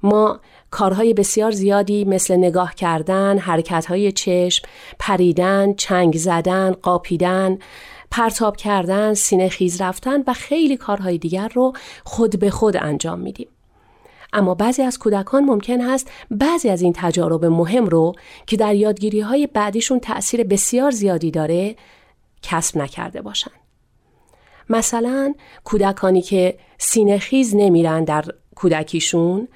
ما 0.03 0.39
کارهای 0.71 1.13
بسیار 1.13 1.51
زیادی 1.51 2.05
مثل 2.05 2.35
نگاه 2.35 2.75
کردن، 2.75 3.37
حرکتهای 3.37 4.11
چشم، 4.11 4.67
پریدن، 4.99 5.73
چنگ 5.73 6.17
زدن، 6.17 6.71
قاپیدن، 6.71 7.57
پرتاب 8.11 8.57
کردن، 8.57 9.13
سینه 9.13 9.49
خیز 9.49 9.81
رفتن 9.81 10.23
و 10.27 10.33
خیلی 10.33 10.77
کارهای 10.77 11.17
دیگر 11.17 11.47
رو 11.47 11.73
خود 12.03 12.39
به 12.39 12.49
خود 12.49 12.77
انجام 12.77 13.19
میدیم. 13.19 13.47
اما 14.33 14.55
بعضی 14.55 14.81
از 14.81 14.99
کودکان 14.99 15.45
ممکن 15.45 15.81
هست 15.81 16.11
بعضی 16.31 16.69
از 16.69 16.81
این 16.81 16.93
تجارب 16.95 17.45
مهم 17.45 17.85
رو 17.85 18.13
که 18.47 18.57
در 18.57 18.75
یادگیری 18.75 19.19
های 19.19 19.47
بعدیشون 19.47 19.99
تأثیر 19.99 20.43
بسیار 20.43 20.91
زیادی 20.91 21.31
داره 21.31 21.75
کسب 22.41 22.77
نکرده 22.77 23.21
باشن. 23.21 23.51
مثلا 24.69 25.33
کودکانی 25.63 26.21
که 26.21 26.57
سینه 26.77 27.17
خیز 27.17 27.55
نمیرن 27.55 28.03
در 28.03 28.25
کودکیشون 28.55 29.47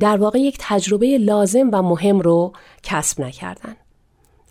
در 0.00 0.16
واقع 0.16 0.38
یک 0.38 0.56
تجربه 0.60 1.18
لازم 1.18 1.68
و 1.72 1.82
مهم 1.82 2.20
رو 2.20 2.52
کسب 2.82 3.20
نکردن. 3.20 3.76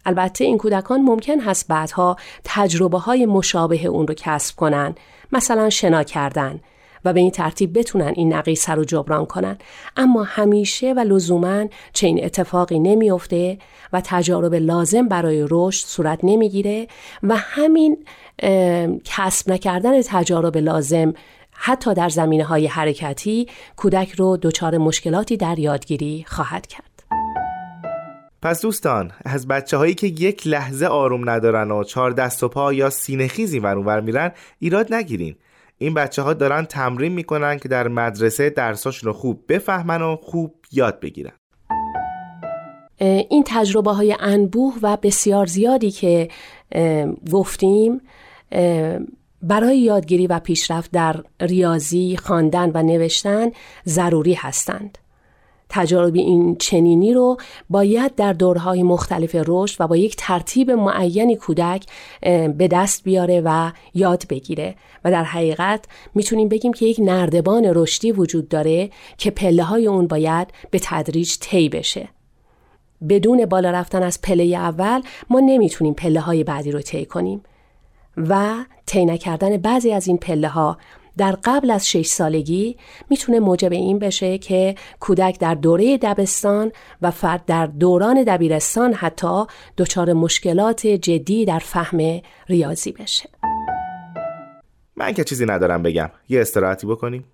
البته 0.06 0.46
این 0.46 0.58
کودکان 0.58 1.02
ممکن 1.02 1.40
هست 1.40 1.68
بعدها 1.68 2.18
تجربه 2.44 2.98
های 2.98 3.26
مشابه 3.26 3.86
اون 3.86 4.08
رو 4.08 4.14
کسب 4.18 4.56
کنن 4.56 4.96
مثلا 5.32 5.70
شنا 5.70 6.04
کردن 6.04 6.60
و 7.06 7.14
به 7.14 7.20
این 7.20 7.32
ترتیب 7.32 7.80
بتونن 7.80 8.14
این 8.16 8.34
نقیصه 8.34 8.74
رو 8.74 8.84
جبران 8.84 9.26
کنن 9.26 9.58
اما 9.98 10.24
همیشه 10.24 10.94
و 10.94 11.00
لزوما 11.00 11.66
چنین 11.94 12.26
اتفاقی 12.26 12.80
نمیافته 12.80 13.58
و 13.94 14.02
تجارب 14.06 14.54
لازم 14.54 15.08
برای 15.08 15.48
رشد 15.50 15.86
صورت 15.88 16.20
نمی‌گیره 16.24 16.88
و 17.24 17.36
همین 17.38 18.06
کسب 19.06 19.52
نکردن 19.52 20.02
تجارب 20.02 20.58
لازم 20.58 21.14
حتی 21.66 21.94
در 21.94 22.10
زمینه 22.10 22.44
های 22.44 22.68
حرکتی 22.68 23.48
کودک 23.76 24.12
رو 24.12 24.38
دچار 24.42 24.78
مشکلاتی 24.78 25.38
در 25.38 25.60
یادگیری 25.60 26.26
خواهد 26.28 26.68
کرد. 26.68 27.04
پس 28.42 28.62
دوستان 28.62 29.12
از 29.26 29.48
بچه 29.48 29.78
هایی 29.78 29.94
که 29.94 30.08
یک 30.08 30.48
لحظه 30.48 30.86
آروم 30.86 31.30
ندارن 31.30 31.72
و 31.72 31.84
چهار 31.84 32.12
دست 32.12 32.44
و 32.44 32.48
پا 32.48 32.74
یا 32.74 32.90
سینه 32.90 33.28
خیزی 33.28 33.60
ور 33.60 34.02
میرن 34.02 34.32
ایراد 34.60 34.94
نگیرین 34.94 35.36
این 35.78 35.94
بچه 35.94 36.22
ها 36.22 36.34
دارن 36.34 36.66
تمرین 36.66 37.12
می‌کنن 37.12 37.58
که 37.58 37.70
در 37.70 37.88
مدرسه 37.88 38.50
درساشون 38.50 39.08
رو 39.08 39.14
خوب 39.14 39.44
بفهمن 39.50 40.02
و 40.02 40.16
خوب 40.16 40.56
یاد 40.72 41.00
بگیرن 41.00 41.34
این 43.00 43.44
تجربه 43.48 43.92
های 43.92 44.16
انبوه 44.20 44.74
و 44.82 44.98
بسیار 44.98 45.46
زیادی 45.46 45.92
که 45.92 46.28
گفتیم 47.32 48.02
برای 49.44 49.80
یادگیری 49.80 50.28
و 50.28 50.40
پیشرفت 50.40 50.92
در 50.92 51.24
ریاضی، 51.42 52.18
خواندن 52.18 52.72
و 52.74 52.84
نوشتن 52.84 53.52
ضروری 53.86 54.34
هستند. 54.34 54.98
تجارب 55.70 56.16
این 56.16 56.56
چنینی 56.56 57.14
رو 57.14 57.38
باید 57.70 58.16
در 58.16 58.34
دورهای 58.34 58.84
مختلف 58.84 59.36
رشد 59.48 59.82
و 59.82 59.88
با 59.88 59.98
یک 59.98 60.16
ترتیب 60.18 60.72
معینی 60.72 61.36
کودک 61.36 61.86
به 62.58 62.68
دست 62.72 63.04
بیاره 63.04 63.42
و 63.46 63.72
یاد 63.94 64.24
بگیره 64.30 64.76
و 65.06 65.12
در 65.12 65.24
حقیقت 65.24 65.86
می‌تونیم 66.16 66.50
بگیم 66.50 66.74
که 66.74 66.86
یک 66.86 67.00
نردبان 67.00 67.72
رشدی 67.76 68.12
وجود 68.12 68.50
داره 68.50 68.90
که 69.18 69.32
پله 69.32 69.64
های 69.64 69.88
اون 69.88 70.08
باید 70.08 70.48
به 70.72 70.80
تدریج 70.84 71.38
طی 71.40 71.70
بشه 71.70 72.10
بدون 73.10 73.46
بالا 73.46 73.72
رفتن 73.72 74.04
از 74.04 74.22
پله 74.22 74.44
اول 74.44 75.02
ما 75.30 75.40
نمی‌تونیم 75.40 75.94
پله 75.94 76.20
های 76.20 76.44
بعدی 76.44 76.72
رو 76.72 76.82
طی 76.82 77.06
کنیم 77.06 77.44
و 78.18 78.56
طی 78.86 79.06
نکردن 79.06 79.58
بعضی 79.58 79.92
از 79.92 80.08
این 80.08 80.18
پله 80.18 80.48
ها 80.48 80.78
در 81.18 81.38
قبل 81.44 81.72
از 81.72 81.90
شش 81.90 82.06
سالگی 82.06 82.78
می‌تونه 83.10 83.40
موجب 83.40 83.72
این 83.72 84.00
بشه 84.00 84.38
که 84.38 84.76
کودک 85.00 85.40
در 85.40 85.56
دوره 85.56 85.98
دبستان 85.98 86.72
و 87.02 87.12
فرد 87.12 87.46
در 87.46 87.66
دوران 87.66 88.24
دبیرستان 88.24 88.94
حتی 88.94 89.44
دچار 89.78 90.14
مشکلات 90.14 90.88
جدی 90.88 91.46
در 91.46 91.60
فهم 91.60 92.22
ریاضی 92.48 92.92
بشه. 92.92 93.30
من 94.96 95.14
که 95.14 95.24
چیزی 95.24 95.46
ندارم 95.46 95.84
بگم. 95.84 96.10
یه 96.30 96.42
استراحتی 96.42 96.88
بکنیم؟ 96.88 97.26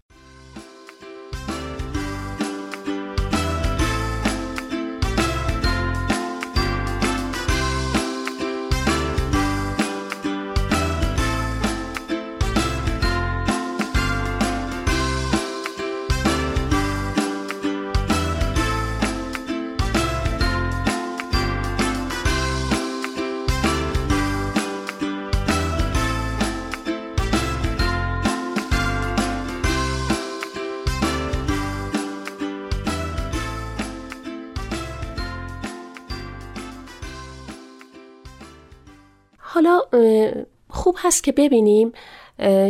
که 41.30 41.34
ببینیم 41.34 41.92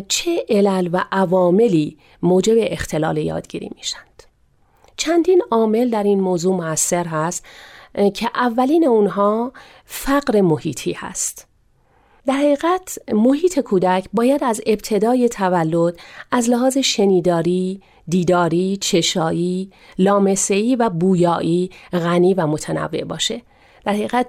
چه 0.07 0.45
علل 0.49 0.89
و 0.93 1.03
عواملی 1.11 1.97
موجب 2.21 2.55
اختلال 2.57 3.17
یادگیری 3.17 3.69
میشند. 3.75 4.23
چندین 4.97 5.41
عامل 5.51 5.89
در 5.89 6.03
این 6.03 6.19
موضوع 6.19 6.55
موثر 6.55 7.05
هست 7.05 7.45
که 8.13 8.29
اولین 8.35 8.87
اونها 8.87 9.51
فقر 9.85 10.41
محیطی 10.41 10.91
هست. 10.91 11.47
در 12.25 12.33
حقیقت 12.33 12.97
محیط 13.13 13.59
کودک 13.59 14.05
باید 14.13 14.43
از 14.43 14.61
ابتدای 14.65 15.29
تولد 15.29 15.99
از 16.31 16.49
لحاظ 16.49 16.77
شنیداری، 16.77 17.81
دیداری، 18.07 18.77
چشایی، 18.81 19.71
لامسهی 19.97 20.75
و 20.75 20.89
بویایی 20.89 21.69
غنی 21.91 22.33
و 22.33 22.47
متنوع 22.47 23.03
باشه. 23.03 23.41
در 23.85 23.93
حقیقت 23.93 24.27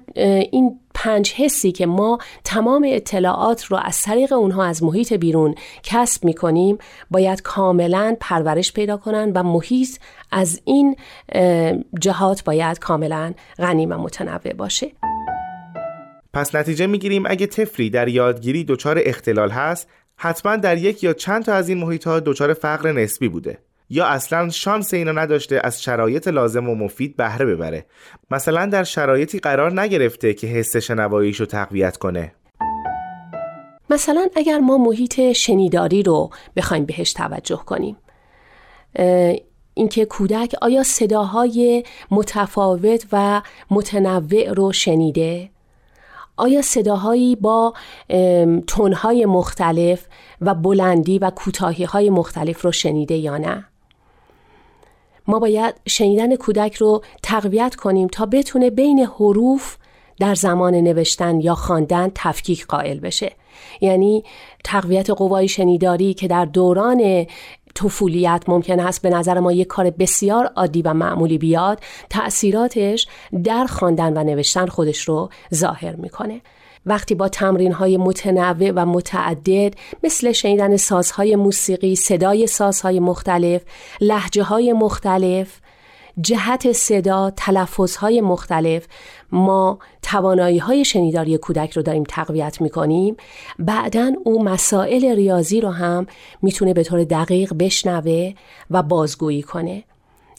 این 0.53 0.81
پنج 0.95 1.33
حسی 1.33 1.73
که 1.73 1.87
ما 1.87 2.19
تمام 2.45 2.87
اطلاعات 2.89 3.65
رو 3.65 3.77
از 3.83 4.03
طریق 4.03 4.33
اونها 4.33 4.65
از 4.65 4.83
محیط 4.83 5.13
بیرون 5.13 5.55
کسب 5.83 6.25
می 6.25 6.35
کنیم 6.35 6.79
باید 7.11 7.43
کاملا 7.43 8.17
پرورش 8.21 8.73
پیدا 8.73 8.97
کنن 8.97 9.33
و 9.35 9.43
محیط 9.43 9.99
از 10.33 10.61
این 10.65 10.97
جهات 12.01 12.45
باید 12.45 12.79
کاملا 12.79 13.35
غنی 13.59 13.87
و 13.87 13.99
متنوع 13.99 14.53
باشه. 14.53 14.93
پس 16.33 16.55
نتیجه 16.55 16.87
می‌گیریم 16.87 17.23
اگه 17.27 17.47
طفلی 17.47 17.91
در 17.91 18.09
یادگیری 18.09 18.65
دچار 18.65 19.01
اختلال 19.05 19.51
هست 19.51 19.89
حتما 20.17 20.57
در 20.57 20.79
یک 20.79 21.05
یا 21.05 21.13
چند 21.13 21.45
تا 21.45 21.55
از 21.55 21.69
این 21.69 21.79
محیط 21.79 22.07
ها 22.07 22.21
دچار 22.21 22.55
فقر 22.55 22.93
نسبی 22.93 23.29
بوده. 23.29 23.59
یا 23.91 24.07
اصلا 24.07 24.49
شانس 24.49 24.95
اینو 24.95 25.13
نداشته 25.13 25.61
از 25.65 25.83
شرایط 25.83 26.29
لازم 26.29 26.69
و 26.69 26.75
مفید 26.75 27.17
بهره 27.17 27.47
ببره. 27.47 27.87
مثلا 28.31 28.67
در 28.67 28.85
شرایطی 28.85 29.39
قرار 29.39 29.81
نگرفته 29.81 30.35
که 30.35 30.47
حس 30.47 30.77
شنواییشو 30.77 31.47
تقویت 31.47 31.97
کنه. 31.97 32.33
مثلا 33.91 34.27
اگر 34.37 34.59
ما 34.59 34.79
محیط 34.79 35.33
شنیداری 35.33 36.03
رو 36.03 36.31
بخوایم 36.57 36.85
بهش 36.85 37.13
توجه 37.13 37.63
کنیم 37.67 37.97
اینکه 39.75 40.05
کودک 40.05 40.55
آیا 40.63 40.83
صداهای 40.83 41.85
متفاوت 42.11 43.07
و 43.13 43.43
متنوع 43.71 44.53
رو 44.53 44.73
شنیده؟ 44.73 45.51
آیا 46.37 46.63
صداهایی 46.63 47.37
با 47.37 47.75
تونهای 48.67 49.27
مختلف 49.27 50.07
و 50.41 50.55
بلندی 50.55 51.19
و 51.19 51.31
کوتاهی 51.31 51.85
های 51.85 52.11
مختلف 52.11 52.63
رو 52.63 52.73
شنیده 52.73 53.15
یا 53.15 53.37
نه؟ 53.37 53.70
ما 55.29 55.39
باید 55.39 55.75
شنیدن 55.87 56.37
کودک 56.37 56.75
رو 56.75 57.03
تقویت 57.23 57.75
کنیم 57.75 58.09
تا 58.09 58.27
بتونه 58.27 58.71
بین 58.71 58.99
حروف 58.99 59.77
در 60.21 60.35
زمان 60.35 60.75
نوشتن 60.75 61.41
یا 61.41 61.55
خواندن 61.55 62.13
تفکیک 62.15 62.67
قائل 62.67 63.01
بشه. 63.01 63.33
یعنی 63.81 64.25
تقویت 64.65 65.11
قوای 65.11 65.49
شنیداری 65.49 66.15
که 66.15 66.29
در 66.29 66.45
دوران 66.45 67.27
طفولیت 67.75 68.43
ممکن 68.49 68.81
است 68.81 69.03
به 69.03 69.11
نظر 69.11 69.41
ما 69.41 69.53
یک 69.53 69.67
کار 69.67 69.91
بسیار 69.91 70.47
عادی 70.57 70.83
و 70.83 70.95
معمولی 70.95 71.39
بیاد 71.39 71.81
تأثیراتش 72.11 73.07
در 73.45 73.65
خواندن 73.65 74.17
و 74.17 74.25
نوشتن 74.25 74.67
خودش 74.67 75.01
رو 75.01 75.31
ظاهر 75.55 75.97
می‌کنه. 75.97 76.41
وقتی 76.87 77.15
با 77.15 77.29
تمرین 77.29 77.73
های 77.73 77.97
متنوع 77.97 78.71
و 78.71 78.87
متعدد 78.87 79.75
مثل 80.05 80.33
شنیدن 80.33 80.77
سازهای 80.77 81.37
موسیقی، 81.37 81.97
صدای 81.97 82.47
سازهای 82.47 83.01
مختلف، 83.01 83.63
لحجه 84.01 84.43
های 84.43 84.73
مختلف، 84.73 85.61
جهت 86.21 86.73
صدا، 86.73 87.31
تلفظ 87.37 87.97
های 87.97 88.21
مختلف 88.21 88.87
ما 89.33 89.79
توانایی 90.03 90.59
های 90.59 90.85
شنیداری 90.85 91.39
کودک 91.39 91.73
رو 91.73 91.83
داریم 91.83 92.05
تقویت 92.09 92.61
می‌کنیم 92.61 93.17
بعدا 93.59 94.13
او 94.25 94.45
مسائل 94.45 95.15
ریاضی 95.17 95.61
رو 95.61 95.71
هم 95.71 96.07
می‌تونه 96.43 96.75
به 96.75 96.85
طور 96.85 97.05
دقیق 97.05 97.55
بشنوه 97.55 98.33
و 98.71 98.83
بازگویی 98.83 99.43
کنه. 99.43 99.85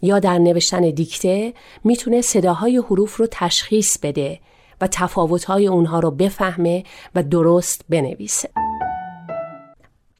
یا 0.01 0.19
در 0.19 0.37
نوشتن 0.37 0.89
دیکته 0.89 1.53
می‌تونه 1.83 2.21
صداهای 2.21 2.77
حروف 2.77 3.15
رو 3.15 3.27
تشخیص 3.31 3.97
بده. 3.97 4.39
و 4.81 4.87
تفاوتهای 4.87 5.67
اونها 5.67 5.99
رو 5.99 6.11
بفهمه 6.11 6.83
و 7.15 7.23
درست 7.23 7.85
بنویسه. 7.89 8.49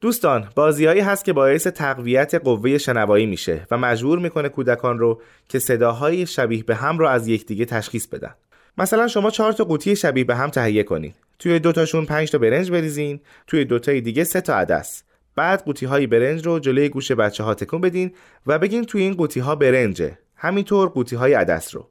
دوستان 0.00 0.48
بازیهایی 0.56 1.00
هست 1.00 1.24
که 1.24 1.32
باعث 1.32 1.66
تقویت 1.66 2.34
قوه 2.34 2.78
شنوایی 2.78 3.26
میشه 3.26 3.66
و 3.70 3.78
مجبور 3.78 4.18
می‌کنه 4.18 4.48
کودکان 4.48 4.98
رو 4.98 5.20
که 5.48 5.58
صداهای 5.58 6.26
شبیه 6.26 6.64
به 6.64 6.74
هم 6.74 6.98
رو 6.98 7.06
از 7.08 7.28
یکدیگه 7.28 7.64
تشخیص 7.64 8.06
بدن. 8.06 8.34
مثلا 8.78 9.08
شما 9.08 9.30
چهار 9.30 9.52
تا 9.52 9.64
قوطی 9.64 9.96
شبیه 9.96 10.24
به 10.24 10.36
هم 10.36 10.50
تهیه 10.50 10.82
کنید 10.82 11.14
توی 11.38 11.58
دوتاشون 11.58 12.04
پنج 12.04 12.30
تا 12.30 12.38
برنج 12.38 12.70
بریزین. 12.70 13.20
توی 13.46 13.64
دوتای 13.64 14.00
دیگه 14.00 14.24
سه 14.24 14.40
تا 14.40 14.54
عدس. 14.54 15.02
بعد 15.36 15.64
قوطی 15.64 15.86
های 15.86 16.06
برنج 16.06 16.46
رو 16.46 16.58
جلوی 16.58 16.88
گوش 16.88 17.12
بچه 17.12 17.44
ها 17.44 17.54
تکون 17.54 17.80
بدین 17.80 18.12
و 18.46 18.58
بگین 18.58 18.84
توی 18.84 19.02
این 19.02 19.14
قوطی 19.14 19.40
ها 19.40 19.54
برنجه. 19.54 20.18
همینطور 20.36 20.88
قوطی 20.88 21.16
های 21.16 21.34
عدس 21.34 21.74
رو. 21.74 21.88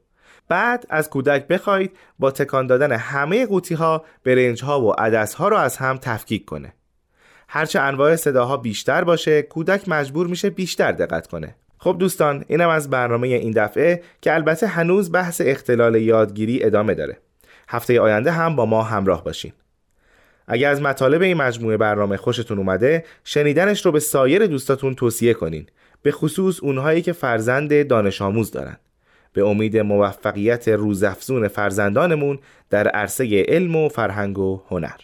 بعد 0.47 0.85
از 0.89 1.09
کودک 1.09 1.47
بخواید 1.47 1.97
با 2.19 2.31
تکان 2.31 2.67
دادن 2.67 2.91
همه 2.91 3.45
قوطی 3.45 3.75
ها 3.75 4.05
برنج 4.23 4.63
ها 4.63 4.81
و 4.81 4.91
عدس 4.91 5.33
ها 5.33 5.47
رو 5.47 5.57
از 5.57 5.77
هم 5.77 5.97
تفکیک 5.97 6.45
کنه. 6.45 6.73
هرچه 7.47 7.79
انواع 7.79 8.15
صداها 8.15 8.57
بیشتر 8.57 9.03
باشه 9.03 9.41
کودک 9.41 9.89
مجبور 9.89 10.27
میشه 10.27 10.49
بیشتر 10.49 10.91
دقت 10.91 11.27
کنه. 11.27 11.55
خب 11.77 11.95
دوستان 11.99 12.45
اینم 12.47 12.69
از 12.69 12.89
برنامه 12.89 13.27
این 13.27 13.51
دفعه 13.51 14.01
که 14.21 14.33
البته 14.33 14.67
هنوز 14.67 15.11
بحث 15.11 15.41
اختلال 15.45 15.95
یادگیری 15.95 16.63
ادامه 16.63 16.93
داره. 16.93 17.17
هفته 17.69 18.01
آینده 18.01 18.31
هم 18.31 18.55
با 18.55 18.65
ما 18.65 18.83
همراه 18.83 19.23
باشین. 19.23 19.53
اگر 20.47 20.71
از 20.71 20.81
مطالب 20.81 21.21
این 21.21 21.37
مجموعه 21.37 21.77
برنامه 21.77 22.17
خوشتون 22.17 22.57
اومده 22.57 23.05
شنیدنش 23.23 23.85
رو 23.85 23.91
به 23.91 23.99
سایر 23.99 24.47
دوستاتون 24.47 24.95
توصیه 24.95 25.33
کنین. 25.33 25.67
به 26.01 26.11
خصوص 26.11 26.63
اونهایی 26.63 27.01
که 27.01 27.13
فرزند 27.13 27.87
دانش 27.87 28.21
آموز 28.21 28.51
دارن. 28.51 28.77
به 29.33 29.45
امید 29.45 29.77
موفقیت 29.77 30.67
روزافزون 30.67 31.47
فرزندانمون 31.47 32.39
در 32.69 32.87
عرصه 32.87 33.45
علم 33.47 33.75
و 33.75 33.89
فرهنگ 33.89 34.39
و 34.39 34.61
هنر. 34.69 34.97